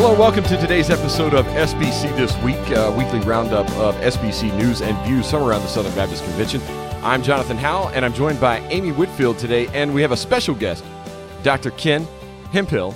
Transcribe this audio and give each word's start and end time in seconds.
Hello, 0.00 0.16
welcome 0.16 0.44
to 0.44 0.56
today's 0.56 0.90
episode 0.90 1.34
of 1.34 1.44
SBC 1.46 2.16
This 2.16 2.32
Week, 2.44 2.54
a 2.70 2.88
weekly 2.92 3.18
roundup 3.18 3.68
of 3.72 3.96
SBC 3.96 4.56
news 4.56 4.80
and 4.80 4.96
views 5.04 5.28
from 5.28 5.42
around 5.42 5.62
the 5.62 5.66
Southern 5.66 5.92
Baptist 5.96 6.22
Convention. 6.22 6.62
I'm 7.02 7.20
Jonathan 7.20 7.56
Howell, 7.56 7.88
and 7.88 8.04
I'm 8.04 8.14
joined 8.14 8.40
by 8.40 8.60
Amy 8.68 8.92
Whitfield 8.92 9.40
today, 9.40 9.66
and 9.74 9.92
we 9.92 10.00
have 10.02 10.12
a 10.12 10.16
special 10.16 10.54
guest, 10.54 10.84
Dr. 11.42 11.72
Ken 11.72 12.06
Hemphill, 12.52 12.94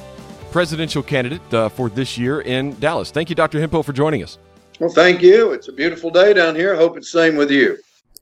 presidential 0.53 1.03
candidate 1.03 1.53
uh, 1.53 1.69
for 1.71 1.89
this 1.89 2.17
year 2.17 2.43
in 2.43 2.79
Dallas. 2.79 3.11
Thank 3.11 3.31
you, 3.31 3.35
Dr. 3.35 3.59
Hemphill, 3.59 3.83
for 3.83 3.93
joining 3.93 4.23
us. 4.23 4.39
Well, 4.79 4.91
thank 4.91 5.23
you. 5.23 5.51
It's 5.51 5.67
a 5.67 5.73
beautiful 5.73 6.09
day 6.09 6.33
down 6.33 6.55
here. 6.55 6.73
I 6.73 6.77
hope 6.77 6.97
it's 6.97 7.11
the 7.11 7.19
same 7.19 7.35
with 7.35 7.51
you. 7.51 7.79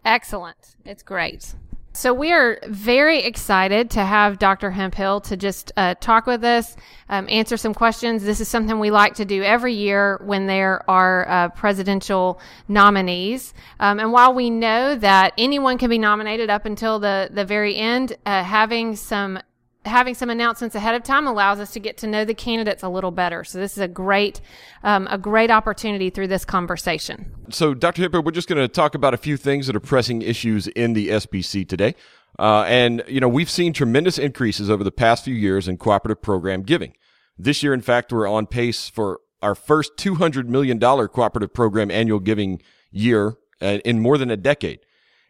Excellent. 0.07 0.77
It's 0.87 1.03
great. 1.03 1.55
So 1.93 2.15
we 2.15 2.33
are 2.33 2.61
very 2.69 3.25
excited 3.25 3.91
to 3.91 4.05
have 4.05 4.39
Dr. 4.39 4.71
Hemphill 4.71 5.21
to 5.23 5.37
just 5.37 5.73
uh, 5.77 5.97
talk 6.01 6.25
with 6.25 6.45
us, 6.45 6.77
um, 7.09 7.27
answer 7.29 7.57
some 7.57 7.75
questions. 7.75 8.23
This 8.23 8.41
is 8.41 8.47
something 8.47 8.79
we 8.79 8.93
like 8.93 9.15
to 9.15 9.25
do 9.25 9.43
every 9.43 9.75
year 9.75 10.21
when 10.25 10.47
there 10.47 10.89
are 10.89 11.29
uh, 11.29 11.49
presidential 11.49 12.41
nominees. 12.69 13.55
Um, 13.81 13.99
and 13.99 14.13
while 14.13 14.33
we 14.33 14.51
know 14.51 14.95
that 14.95 15.35
anyone 15.37 15.79
can 15.79 15.91
be 15.91 15.99
nominated 15.99 16.49
up 16.49 16.65
until 16.65 17.01
the 17.01 17.29
the 17.33 17.45
very 17.45 17.75
end, 17.75 18.17
uh, 18.25 18.45
having 18.45 18.95
some 18.95 19.41
having 19.85 20.15
some 20.15 20.31
announcements 20.31 20.75
ahead 20.75 20.95
of 20.95 21.03
time 21.03 21.27
allows 21.27 21.59
us 21.59 21.73
to 21.73 21.81
get 21.81 21.97
to 21.99 22.07
know 22.07 22.25
the 22.25 22.35
candidates 22.35 22.83
a 22.83 22.89
little 22.89 23.11
better. 23.11 23.45
So 23.45 23.59
this 23.59 23.73
is 23.73 23.79
a 23.79 23.89
great, 23.89 24.41
um, 24.83 25.09
a 25.11 25.19
great 25.19 25.51
opportunity 25.51 26.11
through 26.11 26.29
this 26.29 26.45
conversation. 26.45 27.33
So, 27.51 27.75
Dr. 27.75 28.03
Hemphill, 28.03 28.23
we're 28.23 28.33
just 28.33 28.49
going 28.49 28.61
to 28.61 28.69
talk 28.69 28.95
about 28.95 29.15
a 29.15 29.17
few 29.17 29.37
things 29.37 29.67
that 29.67 29.77
are 29.77 29.81
pressing 29.81 30.23
issues 30.23 30.67
in 30.69 30.93
the 30.93 31.09
SBC 31.09 31.69
today. 31.69 31.95
Uh, 32.39 32.65
and, 32.67 33.03
you 33.09 33.21
know, 33.21 33.29
we've 33.29 33.51
seen 33.51 33.73
tremendous 33.73 34.19
increases 34.19 34.71
over 34.71 34.85
the 34.85 34.93
past 34.93 35.25
few 35.25 35.35
years 35.35 35.67
in 35.67 35.77
cooperative 35.77 36.23
program 36.23 36.63
giving. 36.63 36.95
This 37.39 37.63
year, 37.63 37.75
in 37.75 37.81
fact, 37.81 38.13
we're 38.13 38.29
on 38.29 38.47
pace 38.47 38.89
for 38.89 39.21
our 39.43 39.55
first 39.55 39.97
$200 39.97 40.47
million 40.47 40.79
cooperative 40.79 41.55
program 41.55 41.91
annual 41.91 42.19
giving 42.19 42.61
year 42.91 43.37
uh, 43.63 43.79
in 43.85 44.01
more 44.01 44.19
than 44.19 44.31
a 44.31 44.37
decade. 44.37 44.81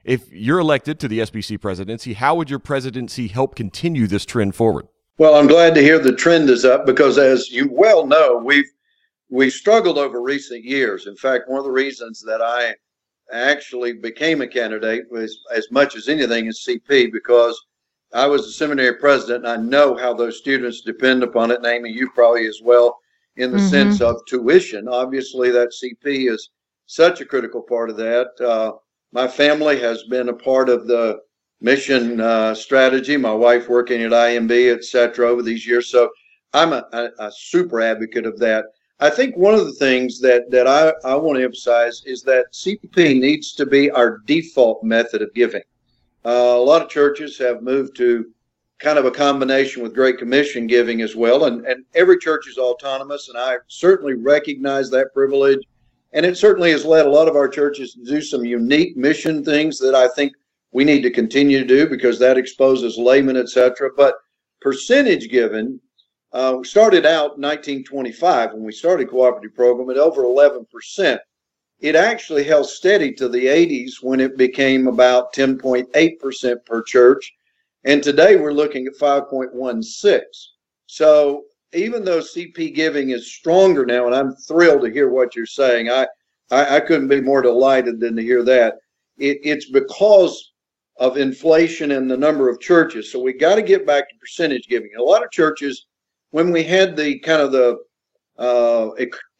If 0.04 0.32
you're 0.32 0.58
elected 0.58 0.98
to 1.00 1.08
the 1.08 1.18
SBC 1.18 1.60
presidency, 1.60 2.14
how 2.14 2.34
would 2.36 2.48
your 2.48 2.58
presidency 2.58 3.28
help 3.28 3.54
continue 3.54 4.06
this 4.06 4.24
trend 4.24 4.54
forward? 4.54 4.88
Well, 5.18 5.34
I'm 5.34 5.46
glad 5.46 5.74
to 5.74 5.82
hear 5.82 5.98
the 5.98 6.16
trend 6.16 6.48
is 6.48 6.64
up 6.64 6.86
because, 6.86 7.18
as 7.18 7.50
you 7.50 7.68
well 7.70 8.06
know, 8.06 8.40
we've 8.42 8.70
we've 9.28 9.52
struggled 9.52 9.98
over 9.98 10.22
recent 10.22 10.64
years. 10.64 11.06
In 11.06 11.16
fact, 11.16 11.48
one 11.48 11.58
of 11.58 11.64
the 11.64 11.70
reasons 11.70 12.22
that 12.26 12.40
I 12.40 12.74
actually 13.30 13.92
became 13.92 14.40
a 14.40 14.48
candidate 14.48 15.04
was 15.10 15.38
as 15.54 15.70
much 15.70 15.94
as 15.94 16.08
anything 16.08 16.46
is 16.46 16.66
CP 16.66 17.12
because 17.12 17.60
I 18.12 18.26
was 18.26 18.46
a 18.46 18.52
seminary 18.52 18.96
president 18.96 19.46
and 19.46 19.52
I 19.52 19.56
know 19.62 19.94
how 19.94 20.14
those 20.14 20.38
students 20.38 20.80
depend 20.80 21.22
upon 21.22 21.50
it. 21.50 21.60
Naming 21.60 21.92
you 21.92 22.10
probably 22.10 22.46
as 22.46 22.60
well 22.62 22.98
in 23.36 23.52
the 23.52 23.58
mm-hmm. 23.58 23.68
sense 23.68 24.00
of 24.00 24.24
tuition. 24.26 24.88
Obviously, 24.88 25.50
that 25.50 25.72
CP 25.72 26.32
is 26.32 26.48
such 26.86 27.20
a 27.20 27.26
critical 27.26 27.60
part 27.60 27.90
of 27.90 27.98
that. 27.98 28.28
Uh, 28.40 28.72
my 29.12 29.26
family 29.26 29.78
has 29.80 30.04
been 30.04 30.28
a 30.28 30.34
part 30.34 30.68
of 30.68 30.86
the 30.86 31.20
mission 31.60 32.20
uh, 32.20 32.54
strategy. 32.54 33.16
My 33.16 33.32
wife 33.32 33.68
working 33.68 34.02
at 34.02 34.12
IMB, 34.12 34.74
et 34.74 34.84
cetera, 34.84 35.28
over 35.28 35.42
these 35.42 35.66
years. 35.66 35.88
So 35.88 36.10
I'm 36.52 36.72
a, 36.72 36.86
a, 36.92 37.10
a, 37.18 37.32
super 37.32 37.80
advocate 37.80 38.26
of 38.26 38.38
that. 38.38 38.66
I 38.98 39.10
think 39.10 39.36
one 39.36 39.54
of 39.54 39.66
the 39.66 39.72
things 39.72 40.20
that, 40.20 40.50
that 40.50 40.66
I, 40.66 40.92
I 41.08 41.14
want 41.14 41.38
to 41.38 41.44
emphasize 41.44 42.02
is 42.04 42.22
that 42.24 42.52
CPP 42.52 43.18
needs 43.18 43.52
to 43.54 43.66
be 43.66 43.90
our 43.90 44.18
default 44.26 44.82
method 44.84 45.22
of 45.22 45.32
giving. 45.34 45.62
Uh, 46.24 46.54
a 46.56 46.62
lot 46.62 46.82
of 46.82 46.88
churches 46.88 47.38
have 47.38 47.62
moved 47.62 47.96
to 47.96 48.26
kind 48.78 48.98
of 48.98 49.06
a 49.06 49.10
combination 49.10 49.82
with 49.82 49.94
Great 49.94 50.18
Commission 50.18 50.66
giving 50.66 51.02
as 51.02 51.16
well, 51.16 51.44
and, 51.44 51.66
and 51.66 51.84
every 51.94 52.18
church 52.18 52.48
is 52.48 52.58
autonomous, 52.58 53.28
and 53.28 53.38
I 53.38 53.56
certainly 53.68 54.14
recognize 54.14 54.90
that 54.90 55.14
privilege 55.14 55.60
and 56.12 56.26
it 56.26 56.36
certainly 56.36 56.72
has 56.72 56.84
led 56.84 57.06
a 57.06 57.10
lot 57.10 57.28
of 57.28 57.36
our 57.36 57.48
churches 57.48 57.94
to 57.94 58.04
do 58.04 58.20
some 58.20 58.44
unique 58.44 58.96
mission 58.96 59.44
things 59.44 59.78
that 59.78 59.94
I 59.94 60.08
think 60.08 60.32
we 60.72 60.84
need 60.84 61.02
to 61.02 61.10
continue 61.10 61.58
to 61.58 61.66
do 61.66 61.88
because 61.88 62.18
that 62.18 62.38
exposes 62.38 62.96
laymen, 62.98 63.36
etc. 63.36 63.90
But 63.96 64.14
percentage 64.60 65.28
given 65.28 65.80
uh, 66.32 66.62
started 66.62 67.06
out 67.06 67.38
1925 67.38 68.52
when 68.52 68.62
we 68.62 68.72
started 68.72 69.10
cooperative 69.10 69.54
program 69.54 69.90
at 69.90 69.96
over 69.96 70.22
11 70.22 70.66
percent. 70.70 71.20
It 71.80 71.96
actually 71.96 72.44
held 72.44 72.68
steady 72.68 73.12
to 73.14 73.28
the 73.28 73.46
80s 73.46 74.02
when 74.02 74.20
it 74.20 74.36
became 74.36 74.86
about 74.86 75.32
10.8 75.32 76.18
percent 76.18 76.64
per 76.66 76.82
church, 76.82 77.32
and 77.84 78.02
today 78.02 78.36
we're 78.36 78.52
looking 78.52 78.86
at 78.86 78.94
5.16. 78.94 80.20
So 80.86 81.44
even 81.72 82.04
though 82.04 82.18
CP 82.18 82.74
giving 82.74 83.10
is 83.10 83.32
stronger 83.32 83.86
now, 83.86 84.06
and 84.06 84.14
I'm 84.14 84.34
thrilled 84.34 84.82
to 84.82 84.90
hear 84.90 85.08
what 85.08 85.36
you're 85.36 85.46
saying, 85.46 85.88
I, 85.88 86.06
I, 86.50 86.76
I 86.76 86.80
couldn't 86.80 87.08
be 87.08 87.20
more 87.20 87.42
delighted 87.42 88.00
than 88.00 88.16
to 88.16 88.22
hear 88.22 88.42
that. 88.44 88.78
It, 89.18 89.38
it's 89.42 89.70
because 89.70 90.52
of 90.96 91.16
inflation 91.16 91.92
and 91.92 92.10
the 92.10 92.16
number 92.16 92.48
of 92.48 92.60
churches. 92.60 93.10
So 93.10 93.20
we 93.20 93.32
got 93.32 93.54
to 93.54 93.62
get 93.62 93.86
back 93.86 94.08
to 94.08 94.16
percentage 94.16 94.66
giving. 94.68 94.90
A 94.98 95.02
lot 95.02 95.24
of 95.24 95.30
churches, 95.30 95.86
when 96.30 96.50
we 96.50 96.62
had 96.62 96.96
the 96.96 97.18
kind 97.20 97.40
of 97.40 97.52
the 97.52 97.78
uh, 98.38 98.90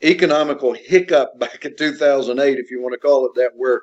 economical 0.02 0.72
hiccup 0.72 1.36
back 1.38 1.64
in 1.64 1.76
2008, 1.76 2.58
if 2.58 2.70
you 2.70 2.80
want 2.80 2.92
to 2.92 2.98
call 2.98 3.26
it 3.26 3.32
that, 3.34 3.50
where 3.56 3.82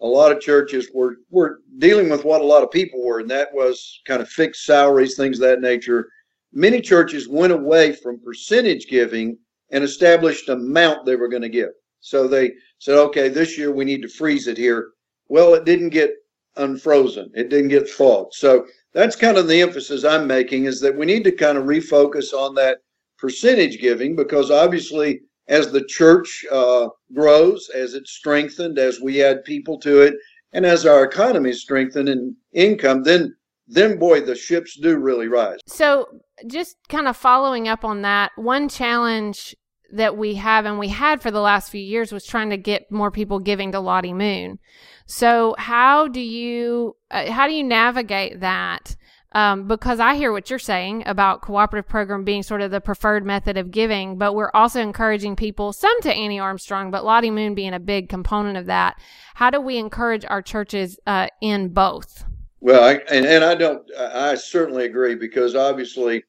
a 0.00 0.06
lot 0.06 0.30
of 0.30 0.40
churches 0.40 0.88
were 0.94 1.16
were 1.28 1.58
dealing 1.78 2.08
with 2.08 2.24
what 2.24 2.40
a 2.40 2.44
lot 2.44 2.62
of 2.62 2.70
people 2.70 3.04
were, 3.04 3.18
and 3.18 3.30
that 3.30 3.52
was 3.52 4.00
kind 4.06 4.22
of 4.22 4.28
fixed 4.28 4.64
salaries, 4.64 5.16
things 5.16 5.40
of 5.40 5.48
that 5.48 5.60
nature 5.60 6.08
many 6.52 6.80
churches 6.80 7.28
went 7.28 7.52
away 7.52 7.92
from 7.92 8.20
percentage 8.20 8.86
giving 8.88 9.38
and 9.70 9.84
established 9.84 10.48
amount 10.48 11.04
they 11.04 11.16
were 11.16 11.28
going 11.28 11.42
to 11.42 11.48
give. 11.48 11.70
So 12.00 12.26
they 12.26 12.52
said, 12.78 12.96
okay, 12.96 13.28
this 13.28 13.58
year 13.58 13.72
we 13.72 13.84
need 13.84 14.02
to 14.02 14.08
freeze 14.08 14.46
it 14.46 14.56
here. 14.56 14.90
Well, 15.28 15.54
it 15.54 15.64
didn't 15.64 15.90
get 15.90 16.14
unfrozen. 16.56 17.30
It 17.34 17.50
didn't 17.50 17.68
get 17.68 17.88
thawed. 17.88 18.32
So 18.32 18.66
that's 18.92 19.16
kind 19.16 19.36
of 19.36 19.48
the 19.48 19.60
emphasis 19.60 20.04
I'm 20.04 20.26
making 20.26 20.64
is 20.64 20.80
that 20.80 20.96
we 20.96 21.06
need 21.06 21.24
to 21.24 21.32
kind 21.32 21.58
of 21.58 21.64
refocus 21.64 22.32
on 22.32 22.54
that 22.54 22.78
percentage 23.18 23.80
giving 23.80 24.16
because 24.16 24.50
obviously 24.50 25.20
as 25.48 25.72
the 25.72 25.84
church 25.84 26.44
uh, 26.50 26.88
grows, 27.14 27.70
as 27.74 27.94
it's 27.94 28.12
strengthened, 28.12 28.78
as 28.78 29.00
we 29.00 29.22
add 29.22 29.44
people 29.44 29.78
to 29.80 30.02
it, 30.02 30.14
and 30.52 30.64
as 30.64 30.86
our 30.86 31.04
economy 31.04 31.52
strengthened 31.52 32.08
and 32.08 32.34
income, 32.52 33.02
then 33.02 33.34
then 33.68 33.98
boy, 33.98 34.22
the 34.22 34.34
ships 34.34 34.78
do 34.80 34.96
really 34.96 35.28
rise. 35.28 35.58
So, 35.66 36.08
just 36.46 36.76
kind 36.88 37.06
of 37.06 37.16
following 37.16 37.68
up 37.68 37.84
on 37.84 38.02
that, 38.02 38.32
one 38.36 38.68
challenge 38.68 39.54
that 39.92 40.16
we 40.16 40.34
have 40.34 40.66
and 40.66 40.78
we 40.78 40.88
had 40.88 41.22
for 41.22 41.30
the 41.30 41.40
last 41.40 41.70
few 41.70 41.80
years 41.80 42.12
was 42.12 42.24
trying 42.24 42.50
to 42.50 42.56
get 42.56 42.90
more 42.90 43.10
people 43.10 43.38
giving 43.38 43.72
to 43.72 43.80
Lottie 43.80 44.12
Moon. 44.12 44.58
So, 45.06 45.54
how 45.58 46.08
do 46.08 46.20
you 46.20 46.96
uh, 47.10 47.30
how 47.30 47.46
do 47.46 47.54
you 47.54 47.64
navigate 47.64 48.40
that? 48.40 48.96
Um, 49.32 49.68
because 49.68 50.00
I 50.00 50.14
hear 50.14 50.32
what 50.32 50.48
you're 50.48 50.58
saying 50.58 51.02
about 51.04 51.42
cooperative 51.42 51.88
program 51.88 52.24
being 52.24 52.42
sort 52.42 52.62
of 52.62 52.70
the 52.70 52.80
preferred 52.80 53.26
method 53.26 53.58
of 53.58 53.70
giving, 53.70 54.16
but 54.16 54.34
we're 54.34 54.50
also 54.54 54.80
encouraging 54.80 55.36
people, 55.36 55.74
some 55.74 56.00
to 56.00 56.12
Annie 56.12 56.40
Armstrong, 56.40 56.90
but 56.90 57.04
Lottie 57.04 57.30
Moon 57.30 57.54
being 57.54 57.74
a 57.74 57.80
big 57.80 58.08
component 58.08 58.56
of 58.56 58.66
that. 58.66 58.98
How 59.34 59.50
do 59.50 59.60
we 59.60 59.76
encourage 59.76 60.24
our 60.24 60.40
churches 60.40 60.98
uh, 61.06 61.28
in 61.42 61.68
both? 61.74 62.24
Well, 62.60 62.82
I, 62.82 62.94
and, 63.10 63.24
and 63.24 63.44
I 63.44 63.54
don't, 63.54 63.88
I 63.96 64.34
certainly 64.34 64.84
agree 64.84 65.14
because 65.14 65.54
obviously 65.54 66.24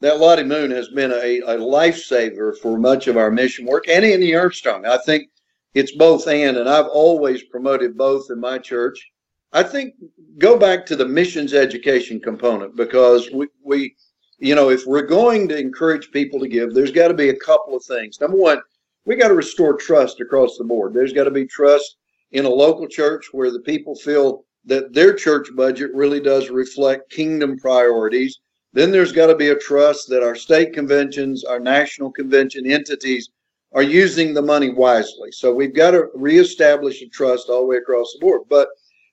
that 0.00 0.20
Lottie 0.20 0.44
Moon 0.44 0.70
has 0.70 0.88
been 0.88 1.10
a, 1.10 1.40
a 1.40 1.56
lifesaver 1.56 2.56
for 2.58 2.78
much 2.78 3.08
of 3.08 3.16
our 3.16 3.30
mission 3.30 3.66
work 3.66 3.88
and 3.88 4.04
Annie 4.04 4.34
Armstrong. 4.34 4.86
I 4.86 4.98
think 4.98 5.30
it's 5.74 5.96
both 5.96 6.28
and, 6.28 6.56
and 6.56 6.68
I've 6.68 6.86
always 6.86 7.42
promoted 7.42 7.96
both 7.96 8.30
in 8.30 8.38
my 8.38 8.58
church. 8.58 9.10
I 9.52 9.62
think 9.62 9.94
go 10.38 10.56
back 10.56 10.86
to 10.86 10.96
the 10.96 11.06
missions 11.06 11.54
education 11.54 12.20
component 12.20 12.76
because 12.76 13.30
we, 13.32 13.48
we, 13.64 13.96
you 14.38 14.54
know, 14.54 14.70
if 14.70 14.86
we're 14.86 15.02
going 15.06 15.48
to 15.48 15.58
encourage 15.58 16.10
people 16.12 16.38
to 16.40 16.48
give, 16.48 16.74
there's 16.74 16.90
got 16.92 17.08
to 17.08 17.14
be 17.14 17.30
a 17.30 17.36
couple 17.36 17.76
of 17.76 17.84
things. 17.84 18.20
Number 18.20 18.36
one, 18.36 18.60
we 19.06 19.16
got 19.16 19.28
to 19.28 19.34
restore 19.34 19.76
trust 19.76 20.20
across 20.20 20.56
the 20.56 20.64
board. 20.64 20.94
There's 20.94 21.12
got 21.12 21.24
to 21.24 21.30
be 21.30 21.46
trust 21.46 21.96
in 22.32 22.44
a 22.44 22.48
local 22.48 22.86
church 22.86 23.26
where 23.32 23.50
the 23.50 23.60
people 23.60 23.94
feel 23.94 24.44
that 24.66 24.92
their 24.92 25.14
church 25.14 25.48
budget 25.54 25.92
really 25.94 26.20
does 26.20 26.50
reflect 26.50 27.10
kingdom 27.10 27.58
priorities. 27.58 28.40
Then 28.72 28.90
there's 28.90 29.12
got 29.12 29.26
to 29.26 29.36
be 29.36 29.48
a 29.48 29.58
trust 29.58 30.08
that 30.08 30.22
our 30.22 30.34
state 30.34 30.72
conventions, 30.72 31.44
our 31.44 31.60
national 31.60 32.10
convention 32.10 32.70
entities 32.70 33.30
are 33.72 33.82
using 33.82 34.32
the 34.32 34.42
money 34.42 34.70
wisely. 34.70 35.32
So 35.32 35.52
we've 35.52 35.74
got 35.74 35.92
to 35.92 36.08
reestablish 36.14 37.02
a 37.02 37.08
trust 37.08 37.48
all 37.48 37.60
the 37.60 37.66
way 37.66 37.76
across 37.76 38.12
the 38.12 38.20
board. 38.20 38.42
But 38.48 38.68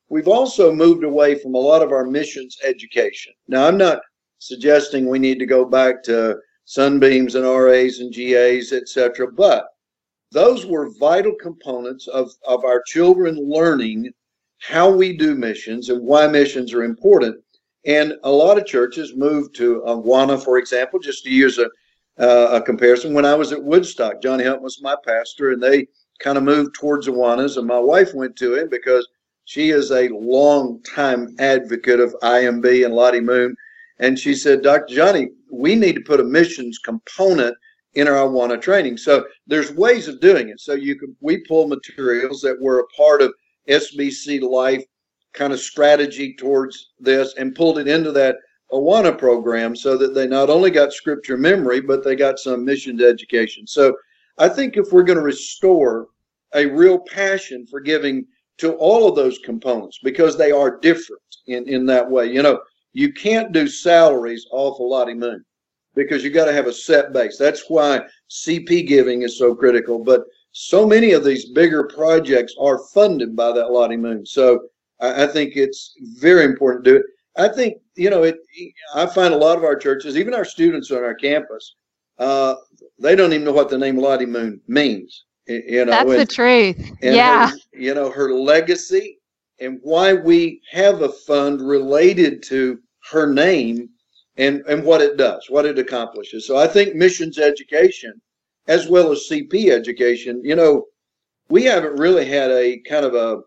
we've 0.10 0.28
also 0.28 0.74
moved 0.74 1.04
away 1.04 1.36
from 1.36 1.56
a 1.56 1.60
lot 1.60 1.82
of 1.82 1.92
our 1.92 2.06
missions 2.06 2.58
education. 2.64 3.34
Now, 3.48 3.68
I'm 3.68 3.78
not 3.78 4.02
suggesting 4.38 5.08
we 5.08 5.20
need 5.20 5.40
to 5.40 5.46
go 5.46 5.66
back 5.66 6.04
to 6.04 6.38
sunbeams 6.66 7.36
and 7.36 7.46
RAs 7.46 8.00
and 8.00 8.14
GAs, 8.14 8.72
etc., 8.72 9.32
but 9.32 9.68
those 10.32 10.66
were 10.66 10.94
vital 10.98 11.36
components 11.42 12.08
of, 12.08 12.32
of 12.48 12.64
our 12.64 12.82
children 12.88 13.36
learning 13.38 14.12
how 14.62 14.90
we 14.90 15.18
do 15.18 15.34
missions 15.36 15.90
and 15.90 16.02
why 16.02 16.28
missions 16.28 16.72
are 16.74 16.84
important. 16.84 17.36
And 17.86 18.14
a 18.24 18.32
lot 18.32 18.60
of 18.60 18.68
churches 18.68 19.16
moved 19.16 19.56
to 19.56 19.82
Awana, 19.88 20.42
for 20.42 20.60
example, 20.60 21.00
just 21.00 21.24
to 21.24 21.32
use 21.32 21.58
a, 21.58 21.66
uh, 22.20 22.60
a 22.60 22.62
comparison. 22.62 23.14
When 23.14 23.26
I 23.26 23.34
was 23.34 23.52
at 23.52 23.64
Woodstock, 23.64 24.22
Johnny 24.22 24.44
Hunt 24.44 24.62
was 24.62 24.82
my 24.82 24.96
pastor, 25.04 25.52
and 25.52 25.62
they 25.62 25.88
kind 26.20 26.38
of 26.38 26.44
moved 26.44 26.76
towards 26.76 27.08
Awanas, 27.08 27.58
and 27.58 27.66
my 27.66 27.80
wife 27.80 28.14
went 28.14 28.36
to 28.36 28.56
him 28.56 28.70
because 28.70 29.08
she 29.46 29.72
is 29.72 29.92
a 29.92 30.10
long 30.10 30.80
time 30.84 31.36
advocate 31.40 32.00
of 32.00 32.16
IMB 32.22 32.86
and 32.86 32.94
Lottie 32.94 33.20
Moon. 33.20 33.56
And 33.98 34.18
she 34.18 34.36
said, 34.36 34.62
Dr. 34.62 34.94
Johnny, 34.94 35.30
we 35.52 35.74
need 35.74 35.96
to 35.96 36.02
put 36.02 36.20
a 36.20 36.24
missions 36.24 36.78
component 36.78 37.58
in 37.96 38.08
our 38.08 38.28
Awana 38.28 38.62
training. 38.62 38.98
So 38.98 39.26
there's 39.48 39.72
ways 39.72 40.08
of 40.08 40.22
doing 40.22 40.50
it. 40.50 40.60
So 40.60 40.74
you 40.74 40.96
can 40.96 41.16
we 41.20 41.44
pull 41.48 41.68
materials 41.68 42.42
that 42.42 42.62
were 42.62 42.80
a 42.80 42.88
part 42.96 43.24
of 43.24 43.34
SBC 43.70 44.42
life 44.42 44.84
kind 45.34 45.54
of 45.54 45.60
strategy 45.60 46.36
towards 46.36 46.92
this 47.00 47.34
and 47.36 47.56
pulled 47.56 47.80
it 47.80 47.88
into 47.88 48.12
that 48.12 48.36
Awana 48.72 49.18
program 49.18 49.76
so 49.76 49.98
that 49.98 50.14
they 50.14 50.28
not 50.28 50.50
only 50.50 50.72
got 50.72 50.94
scripture 50.94 51.38
memory, 51.38 51.82
but 51.82 52.04
they 52.04 52.16
got 52.16 52.40
some 52.40 52.66
missions 52.66 53.02
education. 53.02 53.68
So 53.68 53.96
I 54.38 54.50
think 54.50 54.78
if 54.78 54.92
we're 54.92 55.04
going 55.04 55.18
to 55.18 55.24
restore 55.24 56.08
a 56.54 56.66
real 56.66 57.00
passion 57.00 57.66
for 57.66 57.80
giving 57.80 58.26
to 58.58 58.74
all 58.74 59.08
of 59.08 59.16
those 59.16 59.40
components 59.40 60.00
because 60.04 60.38
they 60.38 60.52
are 60.52 60.80
different 60.80 61.22
in, 61.48 61.68
in 61.68 61.86
that 61.88 62.10
way. 62.10 62.32
You 62.32 62.44
know, 62.44 62.62
you 62.94 63.14
can't 63.14 63.52
do 63.52 63.68
salaries 63.68 64.46
off 64.52 64.80
a 64.80 64.84
Lottie 64.84 65.14
Moon 65.14 65.44
because 65.96 66.24
you 66.24 66.30
got 66.30 66.46
to 66.46 66.54
have 66.54 66.68
a 66.68 66.74
set 66.74 67.14
base. 67.14 67.38
That's 67.38 67.70
why 67.70 68.02
CP 68.30 68.88
giving 68.88 69.24
is 69.24 69.38
so 69.38 69.56
critical. 69.56 70.04
But 70.04 70.26
so 70.52 70.86
many 70.86 71.12
of 71.14 71.24
these 71.24 71.50
bigger 71.50 71.84
projects 71.84 72.56
are 72.60 72.80
funded 72.94 73.36
by 73.36 73.52
that 73.52 73.72
Lottie 73.72 73.98
Moon. 73.98 74.26
So 74.26 74.68
I, 75.00 75.24
I 75.24 75.28
think 75.28 75.56
it's 75.56 75.94
very 76.20 76.46
important 76.46 76.84
to 76.86 76.92
do 76.92 76.98
it. 76.98 77.06
I 77.38 77.48
think 77.48 77.78
you 77.96 78.10
know 78.10 78.24
it. 78.24 78.38
I 78.94 79.06
find 79.06 79.34
a 79.34 79.38
lot 79.38 79.58
of 79.58 79.64
our 79.64 79.76
churches, 79.76 80.18
even 80.18 80.34
our 80.34 80.46
students 80.46 80.92
on 80.92 81.04
our 81.04 81.16
campus, 81.16 81.76
uh, 82.20 82.56
they 83.00 83.16
don't 83.16 83.34
even 83.34 83.46
know 83.46 83.54
what 83.54 83.70
the 83.70 83.78
name 83.78 83.98
Lottie 83.98 84.26
Moon 84.26 84.60
means. 84.68 85.26
You 85.48 85.86
know, 85.86 85.92
that's 85.92 86.10
and, 86.10 86.20
the 86.20 86.26
truth. 86.26 86.92
yeah, 87.02 87.50
her, 87.50 87.58
you 87.74 87.94
know 87.94 88.12
her 88.12 88.34
legacy 88.34 89.18
and 89.60 89.80
why 89.84 90.14
we 90.14 90.62
have 90.72 91.02
a 91.02 91.10
fund 91.10 91.62
related 91.62 92.44
to 92.44 92.80
her 93.12 93.32
name 93.32 93.90
and 94.38 94.62
and 94.68 94.84
what 94.84 95.02
it 95.02 95.18
does, 95.18 95.46
what 95.50 95.66
it 95.66 95.80
accomplishes. 95.80 96.46
So 96.48 96.58
I 96.58 96.68
think 96.68 96.96
missions 96.96 97.38
education, 97.40 98.20
as 98.68 98.88
well 98.88 99.12
as 99.12 99.28
CP 99.30 99.70
education, 99.70 100.42
you 100.44 100.56
know, 100.56 100.86
we 101.50 101.64
haven't 101.64 102.00
really 102.00 102.26
had 102.26 102.52
a 102.52 102.80
kind 102.88 103.06
of 103.06 103.14
a 103.14 103.42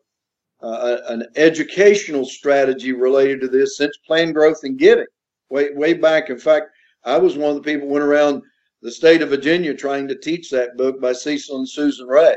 uh, 0.65 0.99
an 1.09 1.27
educational 1.37 2.25
strategy 2.25 2.93
related 2.93 3.41
to 3.41 3.49
this 3.49 3.77
since 3.77 3.99
planned 4.07 4.35
growth 4.35 4.61
and 4.63 4.79
giving 4.79 5.07
way 5.51 5.71
way 5.75 5.95
back. 5.95 6.31
In 6.31 6.39
fact, 6.39 6.71
I 7.05 7.19
was 7.19 7.37
one 7.37 7.51
of 7.51 7.63
the 7.63 7.73
people 7.73 7.89
went 7.89 8.05
around 8.05 8.43
the 8.83 8.91
state 8.91 9.23
of 9.23 9.31
Virginia 9.31 9.75
trying 9.75 10.09
to 10.09 10.19
teach 10.19 10.51
that 10.51 10.77
book 10.77 11.01
by 11.01 11.13
Cecil 11.13 11.59
and 11.59 11.69
Susan 11.69 12.07
Ray, 12.07 12.35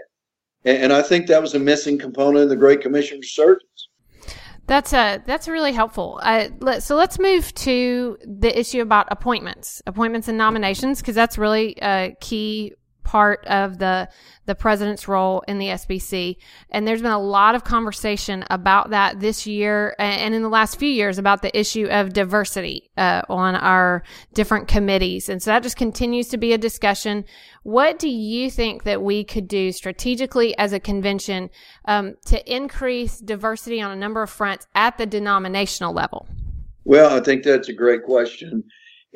and, 0.65 0.77
and 0.83 0.93
I 0.93 1.01
think 1.01 1.27
that 1.27 1.41
was 1.41 1.55
a 1.55 1.59
missing 1.59 1.97
component 1.97 2.43
in 2.43 2.49
the 2.49 2.55
Great 2.55 2.81
Commission 2.81 3.19
Resurgence. 3.19 3.66
That's 4.67 4.91
a 4.93 4.97
uh, 4.97 5.17
that's 5.25 5.47
really 5.47 5.71
helpful. 5.71 6.19
Uh, 6.21 6.49
let, 6.59 6.83
so 6.83 6.95
let's 6.95 7.19
move 7.19 7.53
to 7.55 8.17
the 8.25 8.57
issue 8.57 8.81
about 8.81 9.07
appointments, 9.09 9.81
appointments 9.87 10.27
and 10.27 10.37
nominations, 10.37 10.99
because 10.99 11.15
that's 11.15 11.37
really 11.37 11.77
a 11.81 12.15
key 12.19 12.73
part 13.07 13.45
of 13.47 13.77
the 13.77 14.09
the 14.47 14.55
president's 14.55 15.07
role 15.07 15.43
in 15.47 15.59
the 15.59 15.67
SBC. 15.67 16.35
And 16.71 16.85
there's 16.85 17.01
been 17.01 17.11
a 17.11 17.19
lot 17.19 17.55
of 17.55 17.63
conversation 17.63 18.43
about 18.49 18.89
that 18.89 19.19
this 19.19 19.47
year 19.47 19.95
and 19.99 20.33
in 20.33 20.41
the 20.41 20.49
last 20.49 20.77
few 20.77 20.89
years 20.89 21.17
about 21.17 21.41
the 21.41 21.57
issue 21.57 21.87
of 21.89 22.13
diversity 22.13 22.89
uh, 22.97 23.21
on 23.29 23.55
our 23.55 24.03
different 24.33 24.67
committees. 24.67 25.29
And 25.29 25.41
so 25.41 25.51
that 25.51 25.63
just 25.63 25.77
continues 25.77 26.29
to 26.29 26.37
be 26.37 26.53
a 26.53 26.57
discussion. 26.57 27.25
What 27.63 27.99
do 27.99 28.09
you 28.09 28.49
think 28.49 28.83
that 28.83 29.01
we 29.01 29.23
could 29.23 29.47
do 29.47 29.71
strategically 29.71 30.57
as 30.57 30.73
a 30.73 30.79
convention 30.79 31.49
um, 31.85 32.15
to 32.25 32.53
increase 32.53 33.19
diversity 33.19 33.81
on 33.81 33.91
a 33.91 33.97
number 33.97 34.21
of 34.21 34.29
fronts 34.29 34.67
at 34.75 34.97
the 34.97 35.05
denominational 35.05 35.93
level? 35.93 36.27
Well, 36.85 37.13
I 37.13 37.21
think 37.21 37.43
that's 37.43 37.69
a 37.69 37.73
great 37.73 38.03
question. 38.03 38.63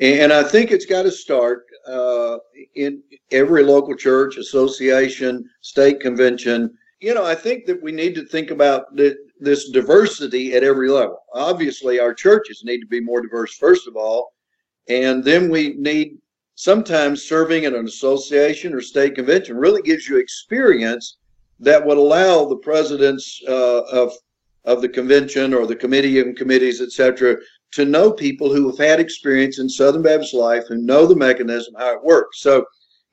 And 0.00 0.32
I 0.32 0.42
think 0.42 0.70
it's 0.70 0.86
got 0.86 1.02
to 1.02 1.10
start 1.10 1.64
uh, 1.86 2.38
in 2.74 3.02
every 3.30 3.62
local 3.62 3.96
church, 3.96 4.36
association, 4.36 5.48
state 5.60 6.00
convention. 6.00 6.76
You 7.00 7.14
know, 7.14 7.24
I 7.24 7.34
think 7.34 7.66
that 7.66 7.82
we 7.82 7.92
need 7.92 8.14
to 8.14 8.24
think 8.24 8.50
about 8.50 8.96
this 8.96 9.70
diversity 9.70 10.54
at 10.54 10.62
every 10.62 10.88
level. 10.88 11.18
Obviously, 11.34 11.98
our 11.98 12.14
churches 12.14 12.62
need 12.64 12.80
to 12.80 12.86
be 12.86 13.00
more 13.00 13.20
diverse, 13.20 13.56
first 13.56 13.88
of 13.88 13.96
all. 13.96 14.34
And 14.88 15.24
then 15.24 15.48
we 15.48 15.74
need 15.74 16.18
sometimes 16.54 17.24
serving 17.24 17.64
in 17.64 17.74
an 17.74 17.86
association 17.86 18.74
or 18.74 18.80
state 18.80 19.14
convention 19.14 19.56
really 19.56 19.82
gives 19.82 20.08
you 20.08 20.18
experience 20.18 21.16
that 21.60 21.84
would 21.84 21.98
allow 21.98 22.44
the 22.44 22.56
presidents 22.56 23.40
uh, 23.48 23.82
of 23.82 24.12
of 24.64 24.80
the 24.80 24.88
convention 24.88 25.52
or 25.52 25.66
the 25.66 25.74
committee 25.74 26.20
and 26.20 26.36
committees, 26.36 26.80
et 26.80 26.92
cetera, 26.92 27.36
to 27.72 27.84
know 27.84 28.12
people 28.12 28.52
who 28.52 28.68
have 28.68 28.78
had 28.78 29.00
experience 29.00 29.58
in 29.58 29.68
Southern 29.68 30.02
Baptist 30.02 30.34
life 30.34 30.64
who 30.68 30.76
know 30.76 31.06
the 31.06 31.16
mechanism, 31.16 31.74
how 31.78 31.94
it 31.94 32.04
works. 32.04 32.40
So, 32.40 32.64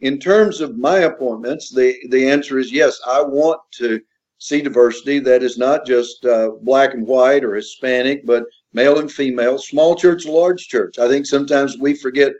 in 0.01 0.17
terms 0.17 0.61
of 0.61 0.77
my 0.77 0.99
appointments, 0.99 1.69
the, 1.73 1.95
the 2.09 2.29
answer 2.29 2.57
is 2.57 2.71
yes, 2.71 2.99
I 3.05 3.21
want 3.21 3.59
to 3.73 3.99
see 4.37 4.61
diversity 4.61 5.19
that 5.19 5.43
is 5.43 5.57
not 5.57 5.85
just 5.85 6.23
uh, 6.25 6.51
black 6.61 6.93
and 6.93 7.05
white 7.05 7.43
or 7.43 7.55
Hispanic, 7.55 8.25
but 8.25 8.45
male 8.73 8.99
and 8.99 9.11
female, 9.11 9.57
small 9.57 9.95
church, 9.95 10.25
large 10.25 10.67
church. 10.67 10.97
I 10.97 11.07
think 11.09 11.25
sometimes 11.25 11.77
we 11.77 11.93
forget 11.93 12.31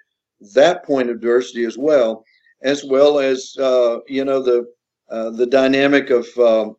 that 0.54 0.86
point 0.86 1.10
of 1.10 1.20
diversity 1.20 1.66
as 1.66 1.78
well, 1.78 2.24
as 2.62 2.84
well 2.86 3.20
as 3.20 3.56
uh, 3.60 4.00
you 4.08 4.24
know 4.24 4.42
the 4.42 4.66
uh, 5.10 5.32
the 5.32 5.46
dynamic 5.46 6.10
of 6.10 6.28
um, 6.38 6.76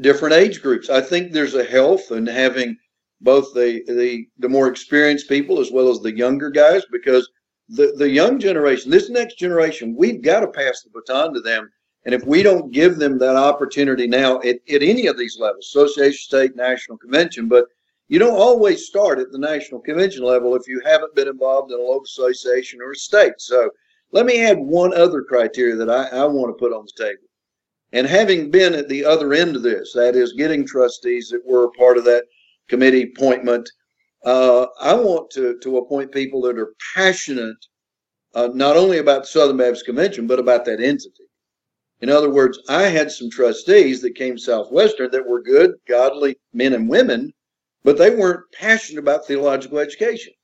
different 0.00 0.34
age 0.34 0.62
groups. 0.62 0.90
I 0.90 1.00
think 1.00 1.32
there's 1.32 1.54
a 1.54 1.64
health 1.64 2.10
in 2.10 2.26
having 2.26 2.76
both 3.20 3.52
the, 3.54 3.82
the 3.86 4.26
the 4.38 4.48
more 4.48 4.68
experienced 4.68 5.28
people 5.28 5.60
as 5.60 5.70
well 5.70 5.88
as 5.88 6.00
the 6.00 6.16
younger 6.16 6.50
guys 6.50 6.82
because 6.92 7.28
the 7.68 7.94
the 7.96 8.08
young 8.08 8.38
generation 8.38 8.90
this 8.90 9.10
next 9.10 9.38
generation 9.38 9.94
we've 9.96 10.22
got 10.22 10.40
to 10.40 10.48
pass 10.48 10.82
the 10.82 10.90
baton 10.90 11.32
to 11.34 11.40
them. 11.40 11.70
And 12.04 12.14
if 12.14 12.24
we 12.24 12.44
don't 12.44 12.70
give 12.70 12.98
them 12.98 13.18
that 13.18 13.34
opportunity 13.34 14.06
now 14.06 14.38
at, 14.42 14.60
at 14.70 14.82
any 14.82 15.08
of 15.08 15.18
these 15.18 15.38
levels 15.40 15.66
association 15.66 16.18
state 16.18 16.56
national 16.56 16.98
convention 16.98 17.48
but 17.48 17.66
you 18.08 18.18
don't 18.18 18.38
always 18.38 18.86
start 18.86 19.18
at 19.18 19.32
the 19.32 19.38
national 19.38 19.80
convention 19.80 20.22
level 20.22 20.54
if 20.54 20.68
you 20.68 20.80
haven't 20.84 21.14
been 21.14 21.28
involved 21.28 21.72
in 21.72 21.78
a 21.78 21.82
local 21.82 22.04
association 22.04 22.80
or 22.80 22.92
a 22.92 22.96
state. 22.96 23.34
So 23.38 23.70
let 24.12 24.26
me 24.26 24.44
add 24.44 24.58
one 24.58 24.94
other 24.94 25.22
criteria 25.22 25.74
that 25.76 25.90
I, 25.90 26.06
I 26.08 26.24
want 26.24 26.56
to 26.56 26.60
put 26.60 26.72
on 26.72 26.86
the 26.86 27.04
table. 27.04 27.22
And 27.92 28.06
having 28.06 28.50
been 28.50 28.74
at 28.74 28.88
the 28.88 29.04
other 29.04 29.32
end 29.32 29.56
of 29.56 29.62
this 29.62 29.92
that 29.94 30.14
is 30.14 30.34
getting 30.34 30.66
trustees 30.66 31.28
that 31.30 31.44
were 31.44 31.64
a 31.64 31.70
part 31.70 31.98
of 31.98 32.04
that 32.04 32.24
committee 32.68 33.12
appointment. 33.14 33.68
Uh, 34.24 34.66
I 34.80 34.94
want 34.94 35.30
to, 35.32 35.58
to 35.62 35.78
appoint 35.78 36.12
people 36.12 36.40
that 36.42 36.58
are 36.58 36.74
passionate 36.94 37.56
uh, 38.34 38.48
not 38.52 38.76
only 38.76 38.98
about 38.98 39.22
the 39.22 39.28
Southern 39.28 39.56
Baptist 39.56 39.86
Convention, 39.86 40.26
but 40.26 40.38
about 40.38 40.64
that 40.66 40.80
entity. 40.80 41.24
In 42.02 42.10
other 42.10 42.28
words, 42.28 42.58
I 42.68 42.82
had 42.82 43.10
some 43.10 43.30
trustees 43.30 44.02
that 44.02 44.14
came 44.14 44.36
Southwestern 44.36 45.10
that 45.12 45.26
were 45.26 45.40
good, 45.40 45.74
godly 45.88 46.38
men 46.52 46.74
and 46.74 46.88
women, 46.88 47.32
but 47.84 47.96
they 47.96 48.14
weren't 48.14 48.44
passionate 48.52 49.00
about 49.00 49.26
theological 49.26 49.78
education. 49.78 50.34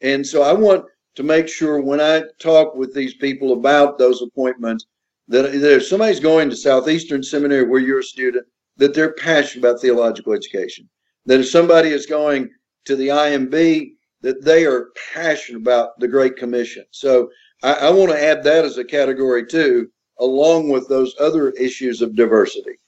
And 0.00 0.26
so 0.26 0.42
I 0.42 0.52
want 0.54 0.86
to 1.16 1.22
make 1.22 1.48
sure 1.48 1.80
when 1.80 2.00
I 2.00 2.22
talk 2.38 2.74
with 2.74 2.94
these 2.94 3.14
people 3.14 3.52
about 3.52 3.98
those 3.98 4.22
appointments 4.22 4.86
that, 5.28 5.54
if 5.54 5.86
somebody's 5.86 6.20
going 6.20 6.48
to 6.48 6.56
Southeastern 6.56 7.22
Seminary 7.22 7.64
where 7.64 7.80
you're 7.80 7.98
a 7.98 8.04
student, 8.04 8.46
that 8.78 8.94
they're 8.94 9.14
passionate 9.14 9.64
about 9.64 9.80
theological 9.80 10.32
education 10.32 10.88
that 11.26 11.40
if 11.40 11.48
somebody 11.48 11.90
is 11.90 12.06
going 12.06 12.50
to 12.86 12.96
the 12.96 13.08
IMB, 13.08 13.92
that 14.22 14.44
they 14.44 14.64
are 14.64 14.88
passionate 15.12 15.60
about 15.60 15.98
the 16.00 16.08
Great 16.08 16.36
Commission. 16.36 16.84
So 16.90 17.30
I, 17.62 17.74
I 17.74 17.90
want 17.90 18.10
to 18.10 18.22
add 18.22 18.42
that 18.44 18.64
as 18.64 18.78
a 18.78 18.84
category 18.84 19.46
too, 19.46 19.88
along 20.18 20.70
with 20.70 20.88
those 20.88 21.14
other 21.20 21.50
issues 21.50 22.00
of 22.00 22.16
diversity. 22.16 22.78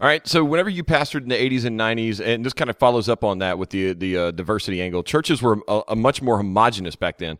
All 0.00 0.06
right. 0.06 0.26
So 0.26 0.42
whenever 0.44 0.70
you 0.70 0.82
pastored 0.82 1.22
in 1.22 1.28
the 1.28 1.36
80s 1.36 1.66
and 1.66 1.78
90s, 1.78 2.24
and 2.24 2.44
this 2.44 2.54
kind 2.54 2.70
of 2.70 2.78
follows 2.78 3.08
up 3.08 3.22
on 3.22 3.38
that 3.40 3.58
with 3.58 3.68
the 3.70 3.92
the 3.92 4.16
uh, 4.16 4.30
diversity 4.30 4.80
angle, 4.80 5.02
churches 5.02 5.42
were 5.42 5.58
a, 5.68 5.82
a, 5.88 5.96
much 5.96 6.22
more 6.22 6.38
homogenous 6.38 6.96
back 6.96 7.18
then. 7.18 7.38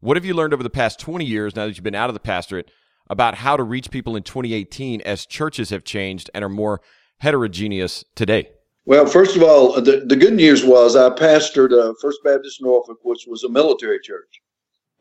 What 0.00 0.16
have 0.16 0.24
you 0.24 0.34
learned 0.34 0.52
over 0.52 0.62
the 0.62 0.70
past 0.70 0.98
20 0.98 1.24
years, 1.24 1.54
now 1.54 1.66
that 1.66 1.76
you've 1.76 1.84
been 1.84 1.94
out 1.94 2.10
of 2.10 2.14
the 2.14 2.20
pastorate, 2.20 2.70
about 3.08 3.36
how 3.36 3.56
to 3.56 3.62
reach 3.62 3.90
people 3.90 4.16
in 4.16 4.22
2018 4.24 5.02
as 5.02 5.24
churches 5.24 5.70
have 5.70 5.84
changed 5.84 6.30
and 6.34 6.42
are 6.44 6.48
more 6.48 6.80
heterogeneous 7.18 8.04
today? 8.16 8.50
Well, 8.86 9.06
first 9.06 9.36
of 9.36 9.42
all, 9.42 9.80
the, 9.80 10.04
the 10.06 10.16
good 10.16 10.34
news 10.34 10.64
was 10.64 10.96
I 10.96 11.10
pastored 11.10 11.72
uh, 11.72 11.94
First 12.00 12.20
Baptist 12.24 12.62
Norfolk, 12.62 12.98
which 13.02 13.26
was 13.26 13.44
a 13.44 13.48
military 13.48 14.00
church, 14.00 14.40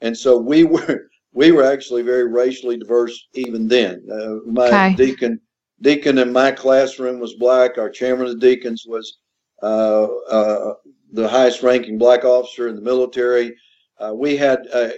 and 0.01 0.15
so 0.17 0.37
we 0.37 0.63
were 0.63 1.09
we 1.33 1.51
were 1.51 1.63
actually 1.63 2.01
very 2.01 2.27
racially 2.27 2.77
diverse 2.77 3.27
even 3.33 3.67
then. 3.67 4.05
Uh, 4.11 4.35
my 4.45 4.67
okay. 4.67 4.93
deacon 4.95 5.39
deacon 5.81 6.17
in 6.17 6.31
my 6.31 6.51
classroom 6.51 7.19
was 7.19 7.35
black. 7.35 7.77
Our 7.77 7.89
chairman 7.89 8.27
of 8.27 8.39
the 8.39 8.55
deacons 8.55 8.85
was 8.87 9.19
uh, 9.61 10.05
uh 10.05 10.73
the 11.13 11.27
highest 11.27 11.63
ranking 11.63 11.97
black 11.97 12.23
officer 12.25 12.67
in 12.67 12.75
the 12.75 12.81
military. 12.81 13.55
Uh, 13.99 14.13
we 14.15 14.37
had 14.37 14.67
uh, 14.73 14.89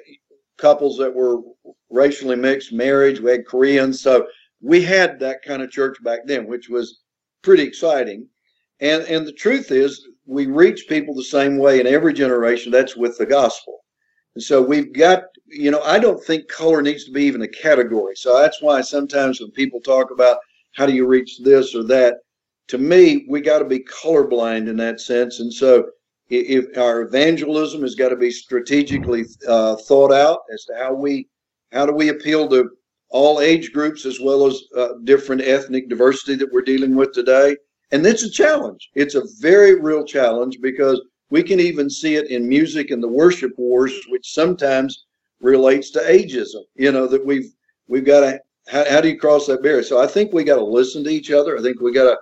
couples 0.58 0.98
that 0.98 1.14
were 1.14 1.42
racially 1.90 2.36
mixed 2.36 2.74
marriage. 2.74 3.20
We 3.20 3.32
had 3.32 3.46
Koreans. 3.46 4.02
So 4.02 4.28
we 4.62 4.82
had 4.82 5.20
that 5.20 5.42
kind 5.44 5.62
of 5.62 5.72
church 5.72 6.02
back 6.04 6.20
then, 6.26 6.48
which 6.48 6.70
was 6.70 7.02
pretty 7.42 7.64
exciting. 7.64 8.28
And 8.82 9.04
and 9.04 9.26
the 9.26 9.32
truth 9.32 9.72
is, 9.72 10.08
we 10.26 10.48
reach 10.48 10.88
people 10.90 11.14
the 11.14 11.24
same 11.24 11.58
way 11.58 11.80
in 11.80 11.88
every 11.88 12.14
generation. 12.14 12.72
That's 12.72 12.98
with 12.98 13.18
the 13.18 13.26
gospel. 13.26 13.80
And 14.36 14.44
so 14.44 14.62
we've 14.62 14.94
got, 14.94 15.24
you 15.48 15.72
know, 15.72 15.82
I 15.82 16.00
don't 16.00 16.24
think 16.24 16.48
color 16.48 16.82
needs 16.82 17.04
to 17.06 17.12
be 17.12 17.24
even 17.24 17.42
a 17.42 17.48
category. 17.48 18.16
So 18.16 18.38
that's 18.38 18.62
why 18.62 18.82
sometimes 18.82 19.40
when 19.40 19.52
people 19.52 19.82
talk 19.82 20.10
about 20.12 20.38
how 20.74 20.86
do 20.86 20.94
you 20.94 21.06
reach 21.06 21.40
this 21.44 21.76
or 21.76 21.84
that, 21.84 22.16
to 22.70 22.78
me, 22.78 23.26
we 23.30 23.42
got 23.42 23.60
to 23.60 23.66
be 23.66 23.80
colorblind 23.80 24.70
in 24.70 24.78
that 24.78 25.02
sense. 25.02 25.42
And 25.42 25.54
so 25.54 25.90
if 26.30 26.78
our 26.78 27.02
evangelism 27.02 27.82
has 27.82 27.96
got 27.96 28.10
to 28.10 28.16
be 28.16 28.32
strategically 28.32 29.26
uh, 29.48 29.76
thought 29.76 30.14
out 30.14 30.40
as 30.54 30.64
to 30.66 30.76
how 30.76 30.94
we 30.94 31.28
how 31.74 31.86
do 31.86 31.94
we 31.94 32.10
appeal 32.10 32.50
to 32.50 32.70
all 33.10 33.42
age 33.42 33.74
groups 33.74 34.06
as 34.06 34.20
well 34.22 34.48
as 34.48 34.62
uh, 34.78 34.94
different 35.04 35.42
ethnic 35.42 35.90
diversity 35.90 36.36
that 36.36 36.52
we're 36.52 36.62
dealing 36.62 36.96
with 36.96 37.12
today 37.12 37.56
and 37.91 38.05
it's 38.05 38.24
a 38.24 38.29
challenge 38.29 38.89
it's 38.95 39.15
a 39.15 39.24
very 39.39 39.79
real 39.79 40.03
challenge 40.03 40.60
because 40.62 41.01
we 41.29 41.43
can 41.43 41.60
even 41.60 41.89
see 41.89 42.15
it 42.15 42.29
in 42.29 42.48
music 42.48 42.91
and 42.91 43.01
the 43.01 43.07
worship 43.07 43.51
wars 43.57 43.93
which 44.10 44.33
sometimes 44.33 45.05
relates 45.41 45.91
to 45.91 46.00
ageism 46.00 46.63
you 46.75 46.91
know 46.91 47.07
that 47.07 47.25
we've 47.25 47.51
we've 47.88 48.05
got 48.05 48.21
to 48.21 48.39
how, 48.67 48.88
how 48.89 49.01
do 49.01 49.10
you 49.10 49.17
cross 49.17 49.48
that 49.48 49.63
barrier 49.63 49.83
so 49.83 50.01
i 50.01 50.07
think 50.07 50.31
we 50.31 50.43
got 50.43 50.57
to 50.57 50.63
listen 50.63 51.03
to 51.03 51.10
each 51.10 51.31
other 51.31 51.57
i 51.57 51.62
think 51.62 51.79
we 51.81 51.91
got 51.91 52.05
to 52.05 52.17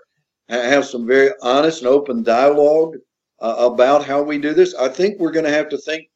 have 0.49 0.85
some 0.85 1.05
very 1.05 1.31
honest 1.41 1.81
and 1.81 1.87
open 1.87 2.23
dialogue 2.23 2.95
uh, 3.41 3.55
about 3.57 4.03
how 4.03 4.21
we 4.21 4.37
do 4.37 4.53
this. 4.53 4.73
I 4.75 4.89
think 4.89 5.19
we're 5.19 5.31
going 5.31 5.45
to 5.45 5.51
have 5.51 5.69
to 5.69 5.77
think 5.77 6.07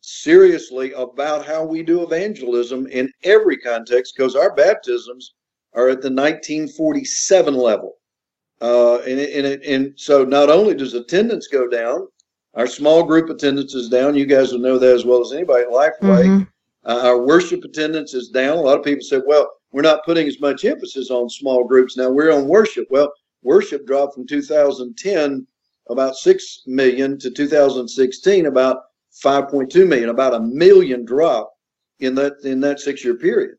seriously 0.00 0.92
about 0.92 1.44
how 1.44 1.64
we 1.64 1.82
do 1.82 2.02
evangelism 2.02 2.86
in 2.88 3.10
every 3.24 3.56
context 3.58 4.14
because 4.16 4.36
our 4.36 4.54
baptisms 4.54 5.34
are 5.74 5.88
at 5.88 6.00
the 6.00 6.10
1947 6.10 7.54
level. 7.54 7.94
Uh, 8.60 9.00
and, 9.00 9.20
and, 9.20 9.62
and 9.62 9.92
so 9.96 10.24
not 10.24 10.48
only 10.48 10.74
does 10.74 10.94
attendance 10.94 11.46
go 11.48 11.68
down, 11.68 12.08
our 12.54 12.66
small 12.66 13.02
group 13.02 13.28
attendance 13.28 13.74
is 13.74 13.88
down. 13.88 14.14
You 14.14 14.24
guys 14.24 14.52
will 14.52 14.60
know 14.60 14.78
that 14.78 14.94
as 14.94 15.04
well 15.04 15.20
as 15.20 15.32
anybody 15.32 15.64
at 15.64 15.70
Lifeway. 15.70 16.24
Mm-hmm. 16.24 16.42
Uh, 16.84 17.00
our 17.04 17.18
worship 17.18 17.64
attendance 17.64 18.14
is 18.14 18.28
down. 18.28 18.56
A 18.56 18.60
lot 18.60 18.78
of 18.78 18.84
people 18.84 19.02
say, 19.02 19.20
well, 19.26 19.50
we're 19.72 19.82
not 19.82 20.04
putting 20.04 20.26
as 20.26 20.40
much 20.40 20.64
emphasis 20.64 21.10
on 21.10 21.28
small 21.28 21.64
groups 21.64 21.96
now. 21.96 22.08
We're 22.08 22.32
on 22.32 22.48
worship. 22.48 22.86
Well, 22.90 23.12
worship 23.42 23.86
dropped 23.86 24.14
from 24.14 24.26
2010 24.26 25.46
about 25.88 26.16
6 26.16 26.62
million 26.66 27.18
to 27.18 27.30
2016 27.30 28.46
about 28.46 28.78
5.2 29.24 29.86
million 29.86 30.08
about 30.08 30.34
a 30.34 30.40
million 30.40 31.04
drop 31.04 31.52
in 32.00 32.14
that 32.16 32.34
in 32.42 32.60
that 32.60 32.80
six 32.80 33.04
year 33.04 33.14
period 33.14 33.56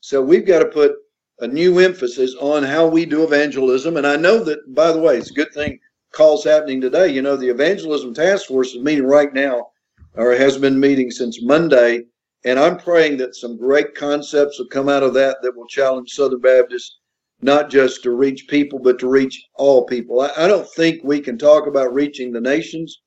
so 0.00 0.20
we've 0.20 0.46
got 0.46 0.58
to 0.58 0.66
put 0.66 0.96
a 1.40 1.46
new 1.46 1.78
emphasis 1.78 2.34
on 2.40 2.62
how 2.62 2.86
we 2.86 3.04
do 3.04 3.24
evangelism 3.24 3.96
and 3.96 4.06
i 4.06 4.16
know 4.16 4.42
that 4.42 4.58
by 4.74 4.92
the 4.92 4.98
way 4.98 5.16
it's 5.16 5.30
a 5.30 5.34
good 5.34 5.52
thing 5.52 5.78
calls 6.12 6.44
happening 6.44 6.80
today 6.80 7.08
you 7.08 7.22
know 7.22 7.36
the 7.36 7.48
evangelism 7.48 8.12
task 8.14 8.46
force 8.46 8.74
is 8.74 8.82
meeting 8.82 9.06
right 9.06 9.32
now 9.34 9.66
or 10.14 10.34
has 10.34 10.58
been 10.58 10.78
meeting 10.78 11.10
since 11.10 11.42
monday 11.42 12.02
and 12.44 12.58
i'm 12.58 12.76
praying 12.78 13.16
that 13.16 13.34
some 13.34 13.56
great 13.56 13.94
concepts 13.94 14.58
will 14.58 14.68
come 14.68 14.88
out 14.88 15.02
of 15.02 15.14
that 15.14 15.36
that 15.42 15.54
will 15.56 15.66
challenge 15.66 16.10
southern 16.10 16.40
baptists 16.40 16.98
not 17.40 17.70
just 17.70 18.02
to 18.02 18.10
reach 18.10 18.48
people, 18.48 18.78
but 18.78 18.98
to 18.98 19.08
reach 19.08 19.46
all 19.54 19.86
people. 19.86 20.20
I, 20.20 20.30
I, 20.36 20.48
don't 20.48 20.68
think 20.70 21.02
we 21.04 21.20
can 21.20 21.38
talk 21.38 21.66
about 21.66 21.94
reaching 21.94 22.32
the 22.32 22.40
nations 22.40 23.00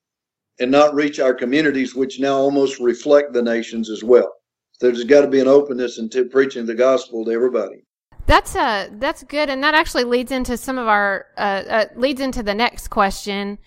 and 0.59 0.71
not 0.71 0.95
reach 0.95 1.19
our 1.19 1.33
communities, 1.33 1.95
which 1.95 2.19
now 2.19 2.37
almost 2.37 2.79
reflect 2.79 3.33
the 3.33 3.41
nations 3.41 3.89
as 3.89 4.03
well. 4.03 4.31
There's 4.79 5.03
got 5.03 5.21
to 5.21 5.27
be 5.27 5.39
an 5.39 5.47
openness 5.47 5.97
into 5.97 6.25
preaching 6.25 6.65
the 6.65 6.75
gospel 6.75 7.25
to 7.25 7.31
everybody. 7.31 7.83
That's 8.25 8.55
uh 8.55 8.89
that's 8.93 9.23
good, 9.23 9.49
and 9.49 9.63
that 9.63 9.73
actually 9.73 10.03
leads 10.03 10.31
into 10.31 10.57
some 10.57 10.77
of 10.77 10.87
our 10.87 11.25
uh, 11.37 11.63
uh 11.69 11.85
leads 11.95 12.21
into 12.21 12.43
the 12.43 12.55
next 12.55 12.89
question. 12.89 13.57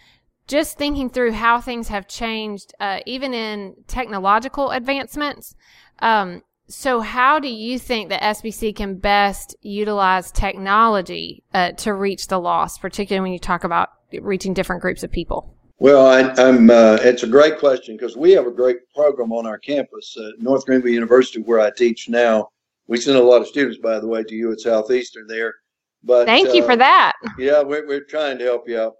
Just 0.46 0.76
thinking 0.76 1.08
through 1.08 1.32
how 1.32 1.60
things 1.60 1.88
have 1.88 2.06
changed, 2.06 2.74
uh, 2.78 3.00
even 3.06 3.32
in 3.32 3.76
technological 3.86 4.72
advancements. 4.72 5.54
Um, 6.00 6.42
so, 6.66 7.00
how 7.00 7.38
do 7.38 7.48
you 7.48 7.78
think 7.78 8.08
that 8.08 8.22
SBC 8.22 8.74
can 8.76 8.96
best 8.96 9.54
utilize 9.62 10.30
technology 10.30 11.42
uh, 11.52 11.72
to 11.72 11.92
reach 11.92 12.28
the 12.28 12.38
lost, 12.38 12.80
particularly 12.80 13.22
when 13.22 13.32
you 13.32 13.38
talk 13.38 13.64
about 13.64 13.90
reaching 14.20 14.54
different 14.54 14.80
groups 14.80 15.02
of 15.02 15.10
people? 15.10 15.54
Well, 15.78 16.06
I, 16.06 16.20
am 16.40 16.70
uh, 16.70 16.98
it's 17.00 17.22
a 17.22 17.26
great 17.26 17.58
question 17.58 17.96
because 17.96 18.16
we 18.16 18.32
have 18.32 18.46
a 18.46 18.50
great 18.50 18.78
program 18.94 19.32
on 19.32 19.46
our 19.46 19.58
campus 19.58 20.16
North 20.38 20.64
Greenville 20.64 20.92
University, 20.92 21.42
where 21.42 21.60
I 21.60 21.70
teach 21.70 22.08
now. 22.08 22.48
We 22.86 22.98
send 22.98 23.16
a 23.16 23.22
lot 23.22 23.40
of 23.40 23.48
students, 23.48 23.78
by 23.78 23.98
the 23.98 24.06
way, 24.06 24.22
to 24.24 24.34
you 24.34 24.52
at 24.52 24.60
Southeastern 24.60 25.26
there. 25.26 25.54
But 26.02 26.26
thank 26.26 26.50
uh, 26.50 26.52
you 26.52 26.64
for 26.64 26.72
uh, 26.72 26.76
that. 26.76 27.12
Yeah, 27.38 27.62
we're, 27.62 27.86
we're 27.86 28.04
trying 28.04 28.38
to 28.38 28.44
help 28.44 28.68
you 28.68 28.78
out. 28.78 28.94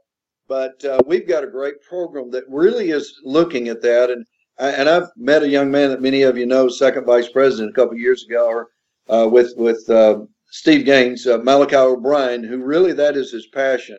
But 0.49 0.85
uh, 0.85 1.01
we've 1.07 1.29
got 1.29 1.45
a 1.45 1.49
great 1.49 1.81
program 1.89 2.31
that 2.31 2.45
really 2.49 2.91
is 2.91 3.21
looking 3.25 3.69
at 3.69 3.83
that 3.83 4.11
and 4.11 4.27
and 4.59 4.89
I've 4.89 5.09
met 5.17 5.43
a 5.43 5.49
young 5.49 5.71
man 5.71 5.91
that 5.91 6.03
many 6.03 6.23
of 6.23 6.39
you 6.39 6.47
know, 6.47 6.69
second 6.69 7.05
vice 7.05 7.29
president 7.29 7.71
a 7.71 7.75
couple 7.75 7.97
years 7.97 8.25
ago, 8.25 8.47
or 8.47 8.69
uh, 9.09 9.29
with 9.29 9.53
with 9.57 9.89
uh, 9.91 10.21
Steve 10.47 10.85
Gaines, 10.85 11.27
uh, 11.27 11.39
Malachi 11.39 11.77
O'Brien, 11.77 12.45
who 12.45 12.59
really 12.63 12.93
that 12.93 13.17
is 13.17 13.33
his 13.33 13.47
passion. 13.49 13.99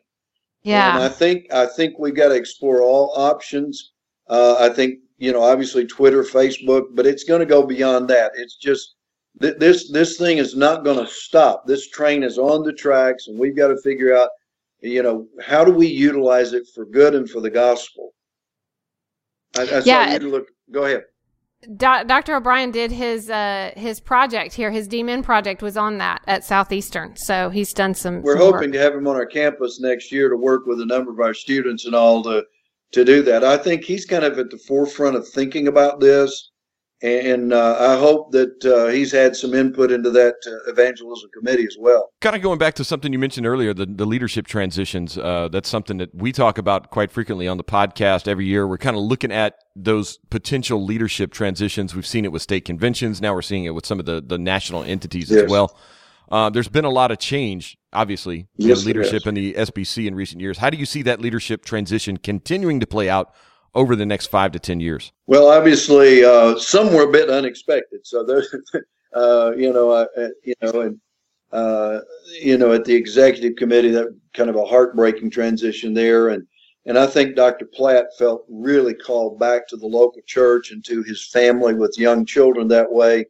Yeah, 0.64 0.96
and 0.96 1.04
I 1.04 1.10
think 1.10 1.52
I 1.54 1.66
think 1.66 2.00
we've 2.00 2.16
got 2.16 2.30
to 2.30 2.36
explore 2.36 2.82
all 2.82 3.12
options. 3.16 3.92
Uh, 4.30 4.56
I 4.60 4.70
think 4.70 5.00
you 5.18 5.32
know, 5.32 5.44
obviously 5.44 5.86
Twitter, 5.86 6.24
Facebook, 6.24 6.88
but 6.94 7.06
it's 7.06 7.24
going 7.24 7.40
to 7.40 7.46
go 7.46 7.66
beyond 7.66 8.10
that. 8.10 8.32
It's 8.36 8.56
just 8.56 8.95
th- 9.42 9.58
this 9.58 9.92
this 9.92 10.18
thing 10.18 10.38
is 10.38 10.56
not 10.56 10.84
going 10.84 11.04
to 11.04 11.12
stop. 11.12 11.66
This 11.66 11.88
train 11.90 12.24
is 12.24 12.38
on 12.38 12.64
the 12.64 12.74
tracks, 12.74 13.28
and 13.28 13.40
we've 13.40 13.56
got 13.56 13.68
to 13.68 13.78
figure 13.78 14.16
out, 14.16 14.30
you 14.82 15.04
know, 15.04 15.28
how 15.44 15.64
do 15.64 15.72
we 15.72 15.88
utilize 15.88 16.54
it 16.54 16.68
for 16.74 16.86
good 16.86 17.16
and 17.16 17.30
for 17.30 17.42
the 17.42 17.50
gospel. 17.50 18.14
I, 19.58 19.62
I 19.64 19.82
yeah. 19.86 20.12
saw 20.12 20.24
you 20.24 20.32
look. 20.32 20.48
Go 20.72 20.86
ahead. 20.86 21.04
Do- 21.78 22.04
Dr. 22.06 22.36
O'Brien 22.36 22.72
did 22.72 22.92
his 22.92 23.30
uh, 23.30 23.72
his 23.76 24.00
project 24.00 24.54
here. 24.54 24.72
His 24.72 24.88
DMin 24.88 25.24
project 25.24 25.62
was 25.62 25.78
on 25.78 25.98
that 25.98 26.22
at 26.28 26.44
Southeastern. 26.44 27.16
So 27.16 27.50
he's 27.50 27.74
done 27.74 27.94
some. 27.94 28.22
We're 28.22 28.38
some 28.38 28.54
hoping 28.54 28.70
work. 28.70 28.74
to 28.74 28.80
have 28.80 28.94
him 28.94 29.08
on 29.08 29.16
our 29.16 29.26
campus 29.26 29.80
next 29.80 30.12
year 30.12 30.30
to 30.30 30.38
work 30.38 30.66
with 30.66 30.82
a 30.82 30.86
number 30.86 31.12
of 31.12 31.20
our 31.20 31.34
students 31.34 31.86
and 31.86 31.96
all 31.96 32.22
to 32.24 32.46
to 32.92 33.04
do 33.04 33.22
that. 33.24 33.44
I 33.44 33.58
think 33.58 33.84
he's 33.84 34.06
kind 34.06 34.24
of 34.24 34.38
at 34.38 34.52
the 34.52 34.58
forefront 34.58 35.16
of 35.16 35.28
thinking 35.28 35.68
about 35.68 36.00
this 36.00 36.52
and 37.02 37.52
uh, 37.52 37.78
I 37.80 38.00
hope 38.00 38.32
that 38.32 38.64
uh, 38.66 38.88
he's 38.88 39.12
had 39.12 39.36
some 39.36 39.54
input 39.54 39.92
into 39.92 40.10
that 40.12 40.36
uh, 40.48 40.72
evangelism 40.72 41.30
committee 41.34 41.66
as 41.66 41.76
well. 41.80 42.10
Kind 42.22 42.36
of 42.36 42.42
going 42.42 42.58
back 42.58 42.74
to 42.76 42.84
something 42.84 43.12
you 43.12 43.20
mentioned 43.20 43.46
earlier, 43.46 43.74
the, 43.74 43.86
the 43.86 44.06
leadership 44.06 44.48
transitions. 44.48 45.18
Uh, 45.18 45.50
that's 45.52 45.70
something 45.70 45.98
that 45.98 46.16
we 46.16 46.32
talk 46.32 46.58
about 46.58 46.92
quite 46.92 47.12
frequently 47.12 47.48
on 47.48 47.58
the 47.58 47.64
podcast 47.64 48.28
every 48.28 48.46
year. 48.46 48.68
We're 48.68 48.78
kind 48.78 48.96
of 48.96 49.04
looking 49.04 49.32
at 49.32 49.56
those 49.76 50.18
potential 50.30 50.84
leadership 50.84 51.34
transitions. 51.34 51.94
We've 51.94 52.08
seen 52.08 52.24
it 52.24 52.32
with 52.32 52.42
state 52.42 52.66
conventions. 52.66 53.22
Now 53.22 53.34
we're 53.34 53.42
seeing 53.42 53.66
it 53.66 53.72
with 53.72 53.86
some 53.86 54.00
of 54.00 54.06
the, 54.06 54.24
the 54.26 54.38
national 54.38 54.84
entities 54.84 55.30
yes. 55.30 55.44
as 55.44 55.50
well. 55.50 55.78
Uh, 56.32 56.50
there's 56.50 56.68
been 56.68 56.86
a 56.86 56.90
lot 56.90 57.12
of 57.12 57.20
change, 57.20 57.78
obviously, 57.94 58.48
yes, 58.58 58.82
in 58.82 58.88
leadership 58.88 59.28
in 59.28 59.36
the 59.36 59.54
SBC 59.54 60.08
in 60.08 60.16
recent 60.16 60.42
years. 60.42 60.58
How 60.58 60.72
do 60.72 60.78
you 60.78 60.86
see 60.86 61.04
that 61.04 61.22
leadership 61.22 61.64
transition 61.64 62.18
continuing 62.18 62.80
to 62.80 62.88
play 62.88 63.10
out 63.10 63.36
over 63.76 63.96
the 63.96 64.06
next 64.06 64.28
five 64.28 64.52
to 64.54 64.60
ten 64.60 64.80
years? 64.80 65.12
Well, 65.28 65.48
obviously, 65.48 66.24
uh, 66.24 66.58
some 66.58 66.94
were 66.94 67.04
a 67.04 67.12
bit 67.12 67.30
unexpected. 67.30 68.08
So 68.08 68.24
there's, 68.24 68.54
uh, 69.16 69.52
you 69.56 69.72
know, 69.72 69.92
uh, 69.92 70.08
you 70.44 70.56
know, 70.62 70.82
and 70.82 71.00
uh, 71.52 72.00
you 72.42 72.58
know, 72.58 72.74
at 72.74 72.86
the 72.86 72.96
executive 72.96 73.56
committee, 73.56 73.92
that 73.92 74.08
kind 74.34 74.50
of 74.50 74.56
a 74.56 74.66
heartbreaking 74.66 75.30
transition 75.30 75.94
there, 75.94 76.30
and 76.30 76.48
and 76.86 76.98
I 76.98 77.06
think 77.08 77.36
Dr. 77.36 77.66
Platt 77.66 78.08
felt 78.18 78.46
really 78.50 78.94
called 78.94 79.40
back 79.40 79.68
to 79.68 79.78
the 79.78 79.88
local 79.88 80.22
church 80.26 80.72
and 80.72 80.84
to 80.86 81.04
his 81.04 81.28
family 81.28 81.74
with 81.74 81.98
young 81.98 82.26
children 82.26 82.68
that 82.70 82.92
way, 82.92 83.26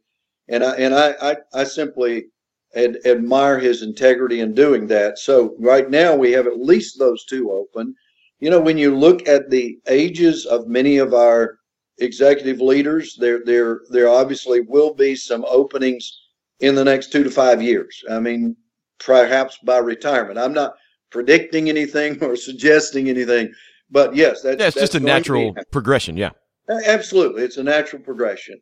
and 0.48 0.64
I 0.64 0.74
and 0.76 0.94
I 0.94 1.14
I, 1.20 1.36
I 1.54 1.64
simply 1.64 2.26
ad, 2.74 2.98
admire 3.04 3.58
his 3.58 3.82
integrity 3.82 4.40
in 4.40 4.54
doing 4.54 4.86
that. 4.88 5.18
So 5.18 5.54
right 5.58 5.90
now 5.90 6.14
we 6.14 6.32
have 6.32 6.46
at 6.46 6.60
least 6.60 6.98
those 6.98 7.24
two 7.24 7.50
open 7.50 7.94
you 8.40 8.50
know, 8.50 8.60
when 8.60 8.78
you 8.78 8.96
look 8.96 9.28
at 9.28 9.50
the 9.50 9.78
ages 9.88 10.46
of 10.46 10.68
many 10.68 10.98
of 10.98 11.14
our 11.14 11.58
executive 11.98 12.60
leaders, 12.60 13.16
there 13.18 13.42
there 13.44 13.80
there 13.90 14.08
obviously 14.08 14.60
will 14.60 14.94
be 14.94 15.16
some 15.16 15.44
openings 15.48 16.20
in 16.60 16.74
the 16.74 16.84
next 16.84 17.12
two 17.12 17.24
to 17.24 17.30
five 17.30 17.62
years. 17.62 18.02
I 18.10 18.20
mean, 18.20 18.56
perhaps 18.98 19.58
by 19.64 19.78
retirement. 19.78 20.38
I'm 20.38 20.52
not 20.52 20.74
predicting 21.10 21.68
anything 21.68 22.22
or 22.22 22.36
suggesting 22.36 23.08
anything, 23.08 23.52
but 23.90 24.14
yes, 24.14 24.42
that's, 24.42 24.60
yeah, 24.60 24.66
it's 24.66 24.76
that's 24.76 24.92
just 24.92 25.02
a 25.02 25.04
natural 25.04 25.54
progression. 25.70 26.16
Yeah, 26.16 26.30
absolutely, 26.68 27.42
it's 27.42 27.56
a 27.56 27.64
natural 27.64 28.02
progression. 28.02 28.60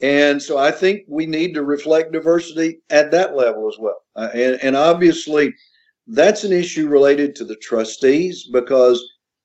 And 0.00 0.42
so 0.42 0.58
I 0.58 0.72
think 0.72 1.02
we 1.06 1.26
need 1.26 1.54
to 1.54 1.62
reflect 1.62 2.12
diversity 2.12 2.80
at 2.90 3.12
that 3.12 3.36
level 3.36 3.68
as 3.68 3.78
well. 3.78 4.00
Uh, 4.16 4.30
and, 4.34 4.58
and 4.60 4.76
obviously, 4.76 5.54
that's 6.06 6.44
an 6.44 6.52
issue 6.52 6.88
related 6.88 7.34
to 7.36 7.44
the 7.44 7.56
trustees 7.56 8.48
because 8.52 9.02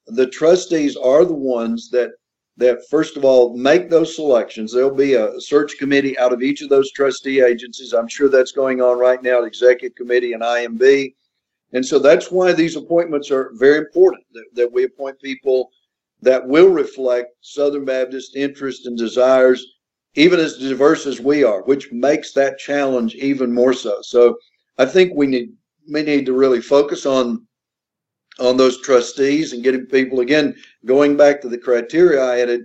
the 0.08 0.28
trustees 0.28 0.96
are 0.96 1.26
the 1.26 1.34
ones 1.34 1.90
that 1.92 2.12
that 2.58 2.80
first 2.90 3.18
of 3.18 3.24
all 3.24 3.56
make 3.56 3.90
those 3.90 4.16
selections. 4.16 4.74
There'll 4.74 4.94
be 4.94 5.14
a 5.14 5.40
search 5.40 5.78
committee 5.78 6.18
out 6.18 6.34
of 6.34 6.42
each 6.42 6.64
of 6.64 6.70
those 6.70 6.92
trustee 6.92 7.40
agencies. 7.40 7.94
I'm 7.94 8.08
sure 8.08 8.30
that's 8.30 8.52
going 8.52 8.82
on 8.82 8.98
right 8.98 9.22
now, 9.22 9.42
the 9.42 9.48
executive 9.48 9.96
committee 9.96 10.34
and 10.34 10.42
IMB. 10.42 11.14
And 11.74 11.86
so 11.86 12.00
that's 12.00 12.32
why 12.32 12.54
these 12.54 12.76
appointments 12.76 13.30
are 13.30 13.52
very 13.56 13.78
important 13.78 14.24
that, 14.34 14.46
that 14.54 14.72
we 14.72 14.86
appoint 14.86 15.22
people 15.22 15.70
that 16.22 16.48
will 16.48 16.70
reflect 16.70 17.36
Southern 17.42 17.86
Baptist 17.86 18.36
interests 18.36 18.88
and 18.88 18.98
desires, 18.98 19.64
even 20.16 20.40
as 20.40 20.58
diverse 20.58 21.06
as 21.06 21.20
we 21.20 21.44
are, 21.44 21.62
which 21.64 21.92
makes 21.92 22.34
that 22.34 22.58
challenge 22.58 23.14
even 23.16 23.54
more 23.54 23.74
so. 23.74 24.00
So 24.02 24.36
I 24.80 24.86
think 24.86 25.14
we 25.14 25.28
need 25.28 25.52
we 25.91 26.03
need 26.03 26.25
to 26.25 26.34
really 26.34 26.62
focus 26.62 27.06
on 27.06 27.46
on 28.39 28.56
those 28.56 28.82
trustees 28.82 29.53
and 29.53 29.63
getting 29.63 29.86
people 29.86 30.20
again 30.20 30.56
going 30.86 31.17
back 31.17 31.41
to 31.41 31.50
the 31.50 31.58
criteria 31.58 32.24
I 32.24 32.39
added 32.41 32.62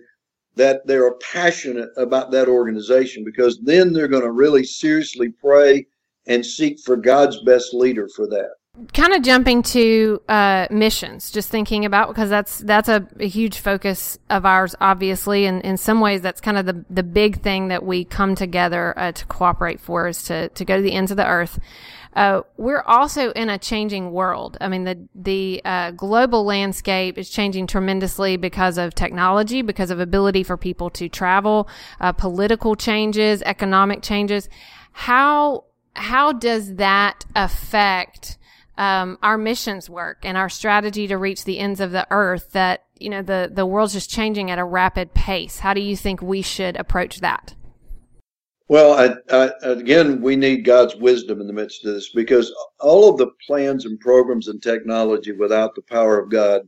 that 0.55 0.87
they 0.87 0.97
are 0.97 1.17
passionate 1.33 1.89
about 1.97 2.31
that 2.33 2.49
organization 2.49 3.25
because 3.25 3.59
then 3.63 3.93
they're 3.93 4.09
going 4.09 4.23
to 4.23 4.33
really 4.33 4.65
seriously 4.65 5.31
pray 5.31 5.87
and 6.27 6.45
seek 6.45 6.79
for 6.81 6.97
God's 6.97 7.43
best 7.45 7.73
leader 7.73 8.09
for 8.15 8.27
that. 8.29 8.51
Kind 8.95 9.13
of 9.13 9.21
jumping 9.21 9.63
to 9.65 10.23
uh, 10.31 10.67
missions, 10.71 11.31
just 11.31 11.51
thinking 11.51 11.85
about 11.85 12.09
because 12.09 12.31
that's 12.31 12.59
that's 12.61 12.89
a, 12.89 13.07
a, 13.21 13.29
huge 13.29 13.59
focus 13.59 14.19
of 14.31 14.47
ours, 14.47 14.75
obviously, 14.81 15.45
and 15.45 15.61
in 15.61 15.77
some 15.77 16.01
ways 16.01 16.23
that's 16.23 16.41
kind 16.41 16.57
of 16.57 16.65
the 16.65 16.83
the 16.89 17.03
big 17.03 17.43
thing 17.43 17.69
that 17.69 17.85
we 17.85 18.07
come 18.07 18.35
together 18.35 18.99
uh, 18.99 19.13
to 19.13 19.27
cooperate 19.27 19.79
for 19.79 20.09
is 20.09 20.23
to 20.23 20.49
to 20.49 20.65
go 20.65 20.77
to 20.77 20.83
the 20.83 20.95
ends 20.95 21.11
of 21.11 21.19
the 21.19 21.27
earth. 21.27 21.61
Uh, 22.15 22.41
we're 22.57 22.81
also 22.81 23.31
in 23.33 23.51
a 23.51 23.59
changing 23.59 24.11
world. 24.11 24.57
I 24.59 24.69
mean, 24.69 24.85
the 24.85 25.07
the 25.15 25.61
uh, 25.67 25.91
global 25.91 26.43
landscape 26.43 27.19
is 27.19 27.29
changing 27.29 27.67
tremendously 27.67 28.39
because 28.39 28.79
of 28.79 28.95
technology, 28.95 29.61
because 29.61 29.91
of 29.91 30.01
ability 30.01 30.45
for 30.45 30.57
people 30.57 30.89
to 30.91 31.11
travel, 31.11 31.69
uh, 32.01 32.13
political 32.13 32.75
changes, 32.75 33.43
economic 33.43 34.01
changes. 34.01 34.49
How 34.93 35.65
how 35.93 36.33
does 36.33 36.77
that 36.77 37.27
affect 37.37 38.39
um, 38.79 39.19
our 39.23 39.39
missions 39.39 39.89
work 39.91 40.19
and 40.23 40.37
our 40.37 40.49
strategy 40.49 41.07
to 41.07 41.17
reach 41.17 41.45
the 41.45 41.59
ends 41.59 41.81
of 41.81 41.93
the 41.93 42.07
earth? 42.11 42.53
That 42.53 42.85
you 42.99 43.11
know 43.11 43.23
the 43.23 43.51
the 43.53 43.67
world's 43.67 43.95
just 43.95 44.11
changing 44.11 44.51
at 44.51 44.59
a 44.59 44.65
rapid 44.65 45.15
pace. 45.15 45.61
How 45.61 45.75
do 45.75 45.81
you 45.81 45.97
think 45.97 46.23
we 46.23 46.43
should 46.43 46.77
approach 46.77 47.21
that? 47.21 47.55
Well, 48.73 48.95
I, 48.95 49.17
I, 49.37 49.51
again, 49.65 50.23
we 50.23 50.35
need 50.35 50.65
God's 50.65 50.97
wisdom 50.97 51.43
in 51.43 51.47
the 51.47 51.53
midst 51.53 51.85
of 51.85 51.93
this 51.93 52.11
because 52.15 52.51
all 52.81 53.11
of 53.11 53.19
the 53.19 53.31
plans 53.47 53.85
and 53.85 54.01
programs 54.01 54.49
and 54.49 54.63
technology 54.63 55.33
without 55.33 55.75
the 55.75 55.83
power 55.83 56.19
of 56.19 56.31
God 56.31 56.63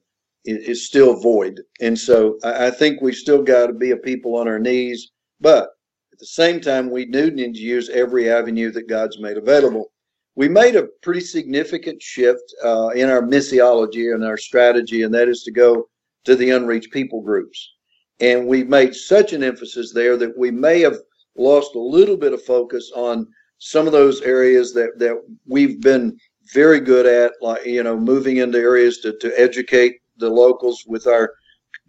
is, 0.44 0.86
still 0.86 1.18
void. 1.18 1.62
And 1.80 1.98
so 1.98 2.38
I, 2.44 2.66
I 2.66 2.70
think 2.70 3.00
we 3.00 3.12
still 3.12 3.42
got 3.42 3.68
to 3.68 3.72
be 3.72 3.92
a 3.92 3.96
people 3.96 4.36
on 4.36 4.48
our 4.48 4.58
knees. 4.58 5.12
But 5.40 5.70
at 6.12 6.18
the 6.18 6.26
same 6.26 6.60
time, 6.60 6.90
we 6.90 7.06
do 7.06 7.30
need 7.30 7.54
to 7.54 7.60
use 7.60 7.88
every 7.88 8.30
avenue 8.30 8.70
that 8.72 8.88
God's 8.88 9.18
made 9.18 9.38
available. 9.38 9.90
We 10.36 10.48
made 10.48 10.76
a 10.76 10.88
pretty 11.02 11.20
significant 11.20 12.02
shift 12.02 12.54
uh, 12.64 12.88
in 12.88 13.08
our 13.08 13.22
missiology 13.22 14.14
and 14.14 14.24
our 14.24 14.36
strategy, 14.36 15.02
and 15.02 15.14
that 15.14 15.28
is 15.28 15.42
to 15.44 15.52
go 15.52 15.88
to 16.24 16.34
the 16.34 16.50
unreached 16.50 16.92
people 16.92 17.20
groups. 17.20 17.74
And 18.20 18.46
we 18.46 18.64
made 18.64 18.94
such 18.94 19.32
an 19.32 19.42
emphasis 19.42 19.92
there 19.92 20.16
that 20.16 20.36
we 20.36 20.50
may 20.50 20.80
have 20.80 20.98
lost 21.36 21.74
a 21.74 21.80
little 21.80 22.16
bit 22.16 22.32
of 22.32 22.42
focus 22.42 22.90
on 22.94 23.28
some 23.58 23.86
of 23.86 23.92
those 23.92 24.20
areas 24.22 24.72
that 24.74 24.98
that 24.98 25.16
we've 25.46 25.80
been 25.80 26.16
very 26.52 26.80
good 26.80 27.06
at, 27.06 27.32
like 27.40 27.64
you 27.64 27.82
know, 27.82 27.98
moving 27.98 28.38
into 28.38 28.58
areas 28.58 28.98
to 28.98 29.16
to 29.18 29.32
educate 29.40 30.00
the 30.18 30.28
locals 30.28 30.84
with 30.86 31.06
our 31.06 31.34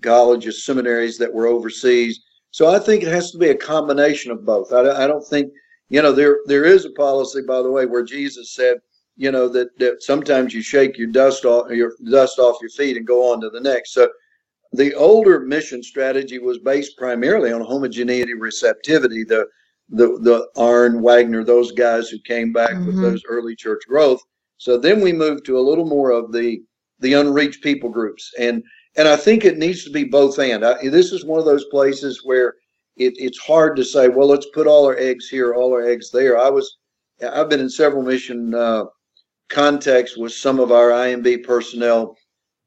colleges, 0.01 0.65
seminaries 0.65 1.17
that 1.17 1.33
were 1.33 1.47
overseas. 1.47 2.23
So 2.51 2.67
I 2.73 2.79
think 2.79 3.03
it 3.03 3.11
has 3.11 3.31
to 3.31 3.37
be 3.37 3.49
a 3.49 3.57
combination 3.57 4.31
of 4.31 4.45
both. 4.45 4.71
I, 4.71 5.03
I 5.03 5.07
don't 5.07 5.27
think 5.27 5.51
you 5.89 6.01
know 6.01 6.11
there 6.11 6.39
there 6.45 6.65
is 6.65 6.85
a 6.85 6.91
policy, 6.91 7.41
by 7.47 7.61
the 7.61 7.71
way, 7.71 7.85
where 7.85 8.03
Jesus 8.03 8.53
said, 8.53 8.79
you 9.15 9.31
know, 9.31 9.47
that 9.49 9.77
that 9.79 10.03
sometimes 10.03 10.53
you 10.53 10.61
shake 10.61 10.97
your 10.97 11.07
dust 11.07 11.45
off 11.45 11.69
your 11.71 11.93
dust 12.09 12.39
off 12.39 12.57
your 12.61 12.71
feet 12.71 12.97
and 12.97 13.07
go 13.07 13.31
on 13.31 13.41
to 13.41 13.49
the 13.49 13.59
next. 13.59 13.93
So 13.93 14.09
the 14.73 14.93
older 14.95 15.39
mission 15.39 15.81
strategy 15.83 16.39
was 16.39 16.57
based 16.59 16.97
primarily 16.97 17.51
on 17.51 17.61
homogeneity 17.61 18.33
receptivity. 18.33 19.23
The 19.23 19.47
the 19.89 20.19
the 20.21 20.47
Arn 20.57 21.01
Wagner, 21.01 21.43
those 21.43 21.71
guys 21.71 22.09
who 22.09 22.19
came 22.19 22.51
back 22.51 22.71
mm-hmm. 22.71 22.87
with 22.87 23.01
those 23.01 23.23
early 23.27 23.55
church 23.55 23.83
growth. 23.87 24.21
So 24.57 24.77
then 24.77 25.01
we 25.01 25.13
moved 25.13 25.45
to 25.45 25.59
a 25.59 25.67
little 25.67 25.85
more 25.85 26.11
of 26.11 26.31
the 26.31 26.61
the 26.99 27.13
unreached 27.13 27.61
people 27.61 27.89
groups, 27.89 28.33
and 28.39 28.63
and 28.97 29.07
I 29.07 29.15
think 29.15 29.45
it 29.45 29.57
needs 29.57 29.83
to 29.83 29.91
be 29.91 30.05
both 30.05 30.39
and. 30.39 30.65
I, 30.65 30.89
this 30.89 31.11
is 31.11 31.25
one 31.25 31.39
of 31.39 31.45
those 31.45 31.65
places 31.65 32.21
where 32.23 32.55
it, 32.97 33.13
it's 33.17 33.39
hard 33.39 33.75
to 33.77 33.83
say, 33.83 34.07
well, 34.07 34.27
let's 34.27 34.47
put 34.53 34.67
all 34.67 34.85
our 34.85 34.97
eggs 34.97 35.27
here, 35.29 35.53
all 35.53 35.73
our 35.73 35.85
eggs 35.85 36.11
there. 36.11 36.37
I 36.37 36.49
was 36.49 36.77
I've 37.21 37.49
been 37.49 37.61
in 37.61 37.69
several 37.69 38.03
mission 38.03 38.53
uh, 38.53 38.85
contexts 39.49 40.17
with 40.17 40.33
some 40.33 40.59
of 40.59 40.71
our 40.71 40.89
IMB 40.89 41.43
personnel 41.45 42.17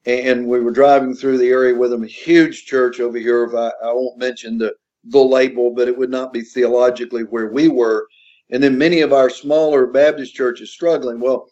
and 0.08 0.46
we 0.46 0.60
were 0.60 0.70
driving 0.70 1.14
through 1.14 1.36
the 1.36 1.48
area 1.48 1.74
with 1.74 1.90
them. 1.90 2.02
A 2.02 2.06
huge 2.06 2.64
church 2.64 2.98
over 2.98 3.18
here. 3.18 3.44
If 3.44 3.54
I, 3.54 3.68
I 3.86 3.92
won't 3.92 4.18
mention 4.18 4.58
the 4.58 4.74
the 5.04 5.18
label, 5.18 5.70
but 5.70 5.88
it 5.88 5.96
would 5.96 6.10
not 6.10 6.32
be 6.32 6.42
theologically 6.42 7.22
where 7.22 7.48
we 7.48 7.68
were. 7.68 8.06
And 8.50 8.62
then 8.62 8.76
many 8.76 9.00
of 9.00 9.12
our 9.12 9.30
smaller 9.30 9.86
Baptist 9.86 10.34
churches 10.34 10.72
struggling. 10.72 11.20
Well, 11.20 11.48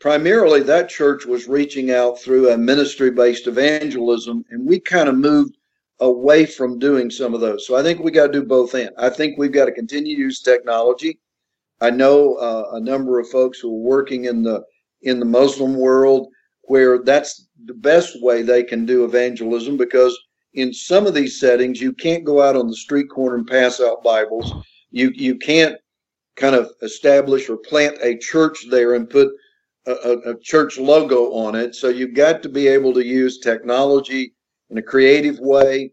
primarily 0.00 0.62
that 0.62 0.88
church 0.88 1.24
was 1.24 1.48
reaching 1.48 1.90
out 1.90 2.18
through 2.18 2.50
a 2.50 2.58
ministry 2.58 3.10
based 3.10 3.46
evangelism, 3.46 4.44
and 4.50 4.66
we 4.66 4.80
kind 4.80 5.08
of 5.08 5.16
moved 5.16 5.57
away 6.00 6.46
from 6.46 6.78
doing 6.78 7.10
some 7.10 7.34
of 7.34 7.40
those. 7.40 7.66
So 7.66 7.76
I 7.76 7.82
think 7.82 8.00
we 8.00 8.10
got 8.10 8.28
to 8.28 8.40
do 8.40 8.44
both 8.44 8.74
and. 8.74 8.90
I 8.98 9.10
think 9.10 9.36
we've 9.36 9.52
got 9.52 9.66
to 9.66 9.72
continue 9.72 10.14
to 10.14 10.22
use 10.22 10.40
technology. 10.40 11.18
I 11.80 11.90
know 11.90 12.34
uh, 12.34 12.70
a 12.72 12.80
number 12.80 13.18
of 13.18 13.28
folks 13.28 13.58
who 13.58 13.70
are 13.70 13.88
working 13.88 14.24
in 14.26 14.42
the 14.42 14.62
in 15.02 15.20
the 15.20 15.24
Muslim 15.24 15.76
world 15.76 16.28
where 16.62 16.98
that's 16.98 17.48
the 17.66 17.74
best 17.74 18.20
way 18.22 18.42
they 18.42 18.62
can 18.62 18.84
do 18.84 19.04
evangelism 19.04 19.76
because 19.76 20.18
in 20.54 20.72
some 20.72 21.06
of 21.06 21.14
these 21.14 21.38
settings 21.38 21.80
you 21.80 21.92
can't 21.92 22.24
go 22.24 22.42
out 22.42 22.56
on 22.56 22.66
the 22.66 22.76
street 22.76 23.08
corner 23.08 23.36
and 23.36 23.46
pass 23.46 23.80
out 23.80 24.02
Bibles. 24.02 24.52
You 24.90 25.10
you 25.14 25.36
can't 25.36 25.76
kind 26.36 26.54
of 26.54 26.70
establish 26.82 27.48
or 27.48 27.56
plant 27.56 27.98
a 28.02 28.16
church 28.16 28.66
there 28.70 28.94
and 28.94 29.10
put 29.10 29.28
a, 29.86 29.92
a, 29.92 30.18
a 30.30 30.40
church 30.40 30.78
logo 30.78 31.32
on 31.32 31.54
it. 31.54 31.74
So 31.74 31.88
you've 31.88 32.14
got 32.14 32.42
to 32.42 32.48
be 32.48 32.68
able 32.68 32.94
to 32.94 33.04
use 33.04 33.38
technology 33.38 34.34
in 34.70 34.78
a 34.78 34.82
creative 34.82 35.38
way, 35.38 35.90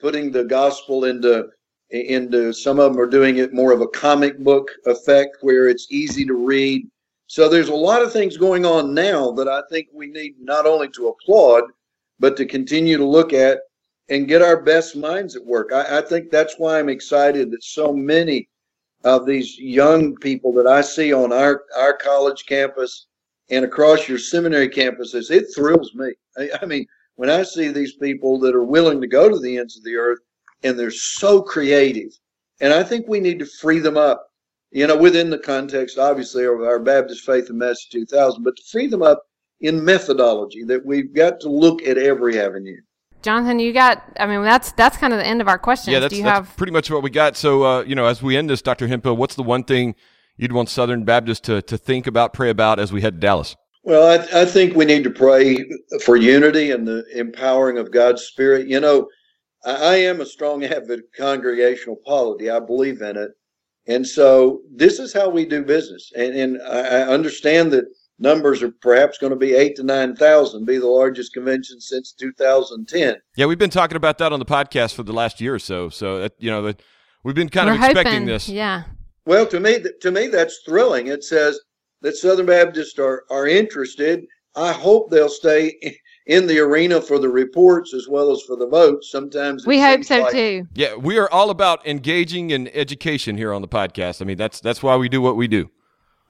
putting 0.00 0.30
the 0.30 0.44
gospel 0.44 1.04
into 1.04 1.48
into 1.90 2.52
some 2.52 2.80
of 2.80 2.92
them 2.92 3.00
are 3.00 3.06
doing 3.06 3.36
it 3.36 3.54
more 3.54 3.72
of 3.72 3.80
a 3.80 3.86
comic 3.88 4.38
book 4.40 4.68
effect 4.86 5.36
where 5.42 5.68
it's 5.68 5.86
easy 5.88 6.24
to 6.24 6.34
read 6.34 6.84
so 7.28 7.48
there's 7.48 7.68
a 7.68 7.74
lot 7.74 8.02
of 8.02 8.12
things 8.12 8.36
going 8.36 8.64
on 8.64 8.94
now 8.94 9.32
that 9.32 9.48
I 9.48 9.62
think 9.68 9.88
we 9.92 10.06
need 10.06 10.36
not 10.40 10.66
only 10.66 10.88
to 10.90 11.08
applaud, 11.08 11.64
but 12.20 12.36
to 12.36 12.46
continue 12.46 12.96
to 12.96 13.04
look 13.04 13.32
at 13.32 13.60
and 14.08 14.28
get 14.28 14.42
our 14.42 14.62
best 14.62 14.96
minds 14.96 15.34
at 15.34 15.44
work. 15.44 15.72
I, 15.72 15.98
I 15.98 16.02
think 16.02 16.30
that's 16.30 16.54
why 16.58 16.78
I'm 16.78 16.88
excited 16.88 17.50
that 17.50 17.64
so 17.64 17.92
many 17.92 18.48
of 19.04 19.26
these 19.26 19.58
young 19.58 20.14
people 20.16 20.52
that 20.54 20.68
I 20.68 20.80
see 20.80 21.12
on 21.12 21.32
our, 21.32 21.64
our 21.76 21.96
college 21.96 22.46
campus 22.46 23.06
and 23.50 23.64
across 23.64 24.08
your 24.08 24.18
seminary 24.18 24.68
campuses, 24.68 25.30
it 25.30 25.46
thrills 25.54 25.94
me. 25.94 26.12
I, 26.38 26.50
I 26.62 26.66
mean, 26.66 26.86
when 27.16 27.30
I 27.30 27.42
see 27.42 27.68
these 27.68 27.94
people 27.94 28.38
that 28.40 28.54
are 28.54 28.64
willing 28.64 29.00
to 29.00 29.06
go 29.06 29.28
to 29.28 29.38
the 29.38 29.58
ends 29.58 29.76
of 29.76 29.84
the 29.84 29.96
earth 29.96 30.20
and 30.62 30.78
they're 30.78 30.90
so 30.90 31.42
creative, 31.42 32.10
and 32.60 32.72
I 32.72 32.82
think 32.82 33.06
we 33.06 33.20
need 33.20 33.38
to 33.40 33.46
free 33.46 33.80
them 33.80 33.96
up 33.96 34.30
you 34.76 34.86
know, 34.86 34.96
within 34.96 35.30
the 35.30 35.38
context, 35.38 35.98
obviously, 35.98 36.44
of 36.44 36.60
our 36.60 36.78
Baptist 36.78 37.24
Faith 37.24 37.48
and 37.48 37.58
Message 37.58 37.88
2000, 37.90 38.42
but 38.42 38.56
to 38.56 38.62
free 38.70 38.86
them 38.86 39.02
up 39.02 39.22
in 39.60 39.82
methodology 39.82 40.64
that 40.64 40.84
we've 40.84 41.14
got 41.14 41.40
to 41.40 41.48
look 41.48 41.82
at 41.82 41.96
every 41.96 42.38
avenue. 42.38 42.80
Jonathan, 43.22 43.58
you 43.58 43.72
got. 43.72 44.04
I 44.20 44.26
mean, 44.26 44.42
that's 44.42 44.72
that's 44.72 44.96
kind 44.98 45.12
of 45.12 45.18
the 45.18 45.26
end 45.26 45.40
of 45.40 45.48
our 45.48 45.58
questions. 45.58 45.92
Yeah, 45.92 46.00
that's, 46.00 46.12
Do 46.12 46.18
you 46.18 46.24
that's 46.24 46.48
have 46.48 46.56
pretty 46.56 46.72
much 46.72 46.90
what 46.90 47.02
we 47.02 47.10
got. 47.10 47.36
So, 47.36 47.64
uh, 47.64 47.82
you 47.84 47.94
know, 47.94 48.04
as 48.04 48.22
we 48.22 48.36
end 48.36 48.50
this, 48.50 48.60
Dr. 48.60 48.86
Hemphill, 48.86 49.16
what's 49.16 49.34
the 49.34 49.42
one 49.42 49.64
thing 49.64 49.94
you'd 50.36 50.52
want 50.52 50.68
Southern 50.68 51.04
Baptists 51.04 51.40
to 51.40 51.62
to 51.62 51.78
think 51.78 52.06
about, 52.06 52.34
pray 52.34 52.50
about 52.50 52.78
as 52.78 52.92
we 52.92 53.00
head 53.00 53.14
to 53.14 53.20
Dallas? 53.20 53.56
Well, 53.86 54.04
I, 54.04 54.40
I 54.42 54.44
think 54.44 54.74
we 54.74 54.84
need 54.84 55.04
to 55.04 55.10
pray 55.10 55.64
for 56.02 56.16
unity 56.16 56.72
and 56.72 56.86
the 56.86 57.04
empowering 57.14 57.78
of 57.78 57.92
God's 57.92 58.22
Spirit. 58.22 58.66
You 58.66 58.80
know, 58.80 59.06
I, 59.64 59.74
I 59.74 59.94
am 59.98 60.20
a 60.20 60.26
strong 60.26 60.64
advocate 60.64 60.98
of 60.98 61.04
congregational 61.16 61.96
polity. 62.04 62.50
I 62.50 62.58
believe 62.58 63.00
in 63.00 63.16
it. 63.16 63.30
And 63.86 64.04
so 64.04 64.62
this 64.74 64.98
is 64.98 65.12
how 65.12 65.28
we 65.28 65.46
do 65.46 65.62
business. 65.62 66.10
And, 66.16 66.34
and 66.34 66.62
I 66.62 67.02
understand 67.02 67.72
that 67.74 67.84
numbers 68.18 68.60
are 68.60 68.72
perhaps 68.82 69.18
going 69.18 69.30
to 69.30 69.38
be 69.38 69.54
eight 69.54 69.76
to 69.76 69.84
9,000, 69.84 70.64
be 70.64 70.78
the 70.78 70.88
largest 70.88 71.32
convention 71.32 71.80
since 71.80 72.12
2010. 72.12 73.14
Yeah, 73.36 73.46
we've 73.46 73.56
been 73.56 73.70
talking 73.70 73.96
about 73.96 74.18
that 74.18 74.32
on 74.32 74.40
the 74.40 74.44
podcast 74.44 74.94
for 74.94 75.04
the 75.04 75.12
last 75.12 75.40
year 75.40 75.54
or 75.54 75.60
so. 75.60 75.90
So, 75.90 76.18
that, 76.22 76.32
you 76.38 76.50
know, 76.50 76.62
that 76.62 76.82
we've 77.22 77.36
been 77.36 77.48
kind 77.48 77.68
We're 77.68 77.76
of 77.76 77.84
expecting 77.84 78.12
hoping, 78.14 78.26
this. 78.26 78.48
Yeah. 78.48 78.82
Well, 79.26 79.46
to 79.46 79.60
me, 79.60 79.78
to 80.00 80.10
me, 80.10 80.26
that's 80.26 80.62
thrilling. 80.66 81.06
It 81.06 81.22
says 81.22 81.60
that 82.02 82.16
Southern 82.16 82.46
Baptists 82.46 82.98
are, 82.98 83.24
are 83.30 83.46
interested. 83.46 84.26
I 84.54 84.72
hope 84.72 85.10
they'll 85.10 85.28
stay 85.28 85.78
in 86.26 86.46
the 86.46 86.58
arena 86.58 87.00
for 87.00 87.18
the 87.18 87.28
reports 87.28 87.94
as 87.94 88.08
well 88.08 88.30
as 88.30 88.42
for 88.42 88.56
the 88.56 88.66
votes. 88.66 89.10
Sometimes 89.10 89.66
we 89.66 89.80
hope 89.80 90.04
so 90.04 90.22
like, 90.22 90.32
too. 90.32 90.66
Yeah, 90.74 90.94
we 90.96 91.18
are 91.18 91.30
all 91.30 91.50
about 91.50 91.86
engaging 91.86 92.50
in 92.50 92.68
education 92.68 93.36
here 93.36 93.52
on 93.52 93.62
the 93.62 93.68
podcast. 93.68 94.20
I 94.20 94.24
mean, 94.24 94.36
that's 94.36 94.60
that's 94.60 94.82
why 94.82 94.96
we 94.96 95.08
do 95.08 95.20
what 95.20 95.36
we 95.36 95.48
do. 95.48 95.70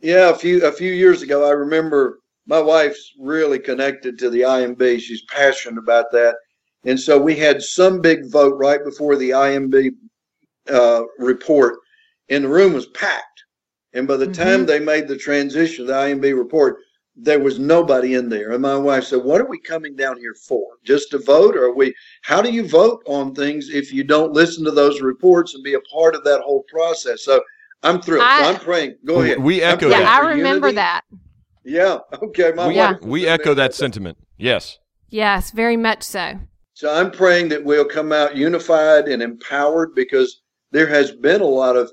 Yeah, 0.01 0.31
a 0.31 0.35
few 0.35 0.65
a 0.65 0.73
few 0.73 0.93
years 0.93 1.23
ago, 1.23 1.49
I 1.49 1.53
remember 1.53 2.21
my 2.47 2.61
wife's 2.61 3.13
really 3.19 3.59
connected 3.59 4.19
to 4.19 4.31
the 4.31 4.43
IMB. 4.43 5.01
She's 5.01 5.25
passionate 5.25 5.79
about 5.79 6.07
that, 6.13 6.37
and 6.85 6.99
so 6.99 7.19
we 7.21 7.37
had 7.37 7.63
some 7.63 8.01
big 8.01 8.31
vote 8.31 8.55
right 8.57 8.85
before 8.85 9.17
the 9.17 9.31
IMB 9.31 9.91
uh, 10.69 11.03
report, 11.19 11.77
and 12.29 12.45
the 12.45 12.49
room 12.49 12.75
was 12.75 12.87
packed. 12.89 13.45
And 13.97 14.07
by 14.07 14.17
the 14.17 14.27
mm-hmm. 14.27 14.43
time 14.43 14.67
they 14.67 14.79
made 14.79 15.09
the 15.09 15.17
transition, 15.17 15.87
the 15.87 15.95
IMB 15.95 16.37
report, 16.37 16.79
there 17.17 17.41
was 17.41 17.59
nobody 17.59 18.15
in 18.15 18.29
there. 18.29 18.53
And 18.53 18.61
my 18.61 18.77
wife 18.77 19.05
said, 19.05 19.25
What 19.25 19.41
are 19.41 19.49
we 19.49 19.59
coming 19.59 19.97
down 19.97 20.19
here 20.19 20.35
for? 20.35 20.67
Just 20.85 21.11
to 21.13 21.19
vote? 21.19 21.57
Or 21.57 21.65
are 21.65 21.75
we 21.75 21.95
how 22.23 22.43
do 22.43 22.53
you 22.53 22.69
vote 22.69 23.03
on 23.07 23.35
things 23.35 23.71
if 23.71 23.93
you 23.93 24.05
don't 24.05 24.35
listen 24.35 24.65
to 24.65 24.71
those 24.71 25.01
reports 25.01 25.55
and 25.55 25.65
be 25.65 25.75
a 25.75 25.81
part 25.81 26.15
of 26.15 26.25
that 26.25 26.43
whole 26.43 26.65
process? 26.69 27.25
So 27.25 27.43
I'm 27.83 28.03
thrilled. 28.03 28.25
I, 28.25 28.43
so 28.43 28.49
I'm 28.51 28.61
praying. 28.61 28.97
Go 29.07 29.23
ahead. 29.23 29.43
We 29.43 29.63
echo 29.63 29.89
yeah, 29.89 30.01
that. 30.01 30.23
I 30.23 30.29
remember 30.29 30.69
unity. 30.69 30.77
that. 30.77 31.01
Yeah. 31.65 31.99
Okay. 32.23 32.53
My 32.53 32.69
we, 32.69 32.77
wife 32.77 33.01
we 33.01 33.27
echo 33.27 33.55
that 33.55 33.75
sentiment. 33.75 34.19
Yes. 34.37 34.79
Yes, 35.09 35.53
very 35.53 35.77
much 35.77 36.03
so. 36.03 36.39
So 36.75 36.93
I'm 36.93 37.11
praying 37.11 37.49
that 37.49 37.65
we'll 37.65 37.87
come 37.87 38.13
out 38.13 38.37
unified 38.37 39.09
and 39.09 39.23
empowered 39.23 39.95
because 39.95 40.43
there 40.73 40.87
has 40.87 41.13
been 41.13 41.41
a 41.41 41.47
lot 41.47 41.77
of 41.77 41.91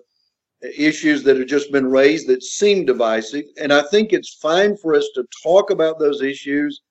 issues 0.63 1.23
that 1.23 1.37
have 1.37 1.47
just 1.47 1.71
been 1.71 1.87
raised 1.87 2.27
that 2.27 2.43
seem 2.43 2.85
divisive. 2.85 3.45
And 3.59 3.73
I 3.73 3.83
think 3.83 4.13
it's 4.13 4.35
fine 4.35 4.77
for 4.77 4.95
us 4.95 5.09
to 5.15 5.25
talk 5.43 5.69
about 5.69 5.99
those 5.99 6.21
issues, 6.21 6.81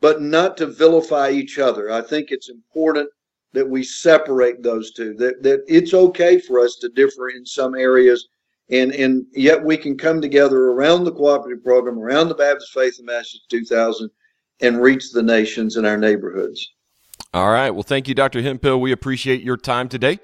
but 0.00 0.20
not 0.20 0.56
to 0.58 0.66
vilify 0.66 1.30
each 1.30 1.58
other. 1.58 1.90
I 1.90 2.02
think 2.02 2.30
it's 2.30 2.50
important 2.50 3.08
that 3.52 3.68
we 3.68 3.84
separate 3.84 4.62
those 4.62 4.92
two, 4.92 5.14
that, 5.14 5.42
that 5.42 5.60
it's 5.68 5.94
okay 5.94 6.40
for 6.40 6.58
us 6.58 6.76
to 6.80 6.88
differ 6.88 7.28
in 7.28 7.46
some 7.46 7.76
areas. 7.76 8.28
And, 8.70 8.92
and 8.92 9.26
yet 9.32 9.62
we 9.62 9.76
can 9.76 9.96
come 9.96 10.20
together 10.20 10.70
around 10.70 11.04
the 11.04 11.12
cooperative 11.12 11.62
program, 11.62 11.98
around 11.98 12.28
the 12.28 12.34
Baptist 12.34 12.72
Faith 12.72 12.96
and 12.98 13.06
Message 13.06 13.42
2000, 13.48 14.10
and 14.60 14.80
reach 14.80 15.12
the 15.12 15.22
nations 15.22 15.76
in 15.76 15.84
our 15.84 15.98
neighborhoods. 15.98 16.68
All 17.32 17.50
right. 17.50 17.70
Well, 17.70 17.82
thank 17.82 18.08
you, 18.08 18.14
Dr. 18.14 18.42
Hemphill. 18.42 18.80
We 18.80 18.90
appreciate 18.90 19.42
your 19.42 19.56
time 19.56 19.88
today. 19.88 20.18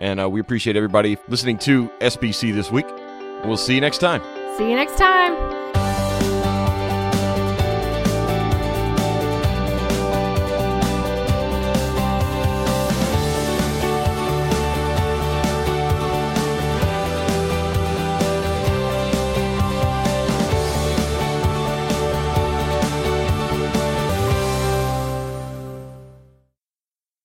And 0.00 0.18
uh, 0.20 0.28
we 0.28 0.40
appreciate 0.40 0.76
everybody 0.76 1.18
listening 1.28 1.58
to 1.58 1.88
SBC 2.00 2.54
this 2.54 2.70
week. 2.70 2.86
We'll 3.44 3.56
see 3.56 3.74
you 3.74 3.80
next 3.80 3.98
time. 3.98 4.22
See 4.56 4.68
you 4.68 4.74
next 4.74 4.98
time. 4.98 5.69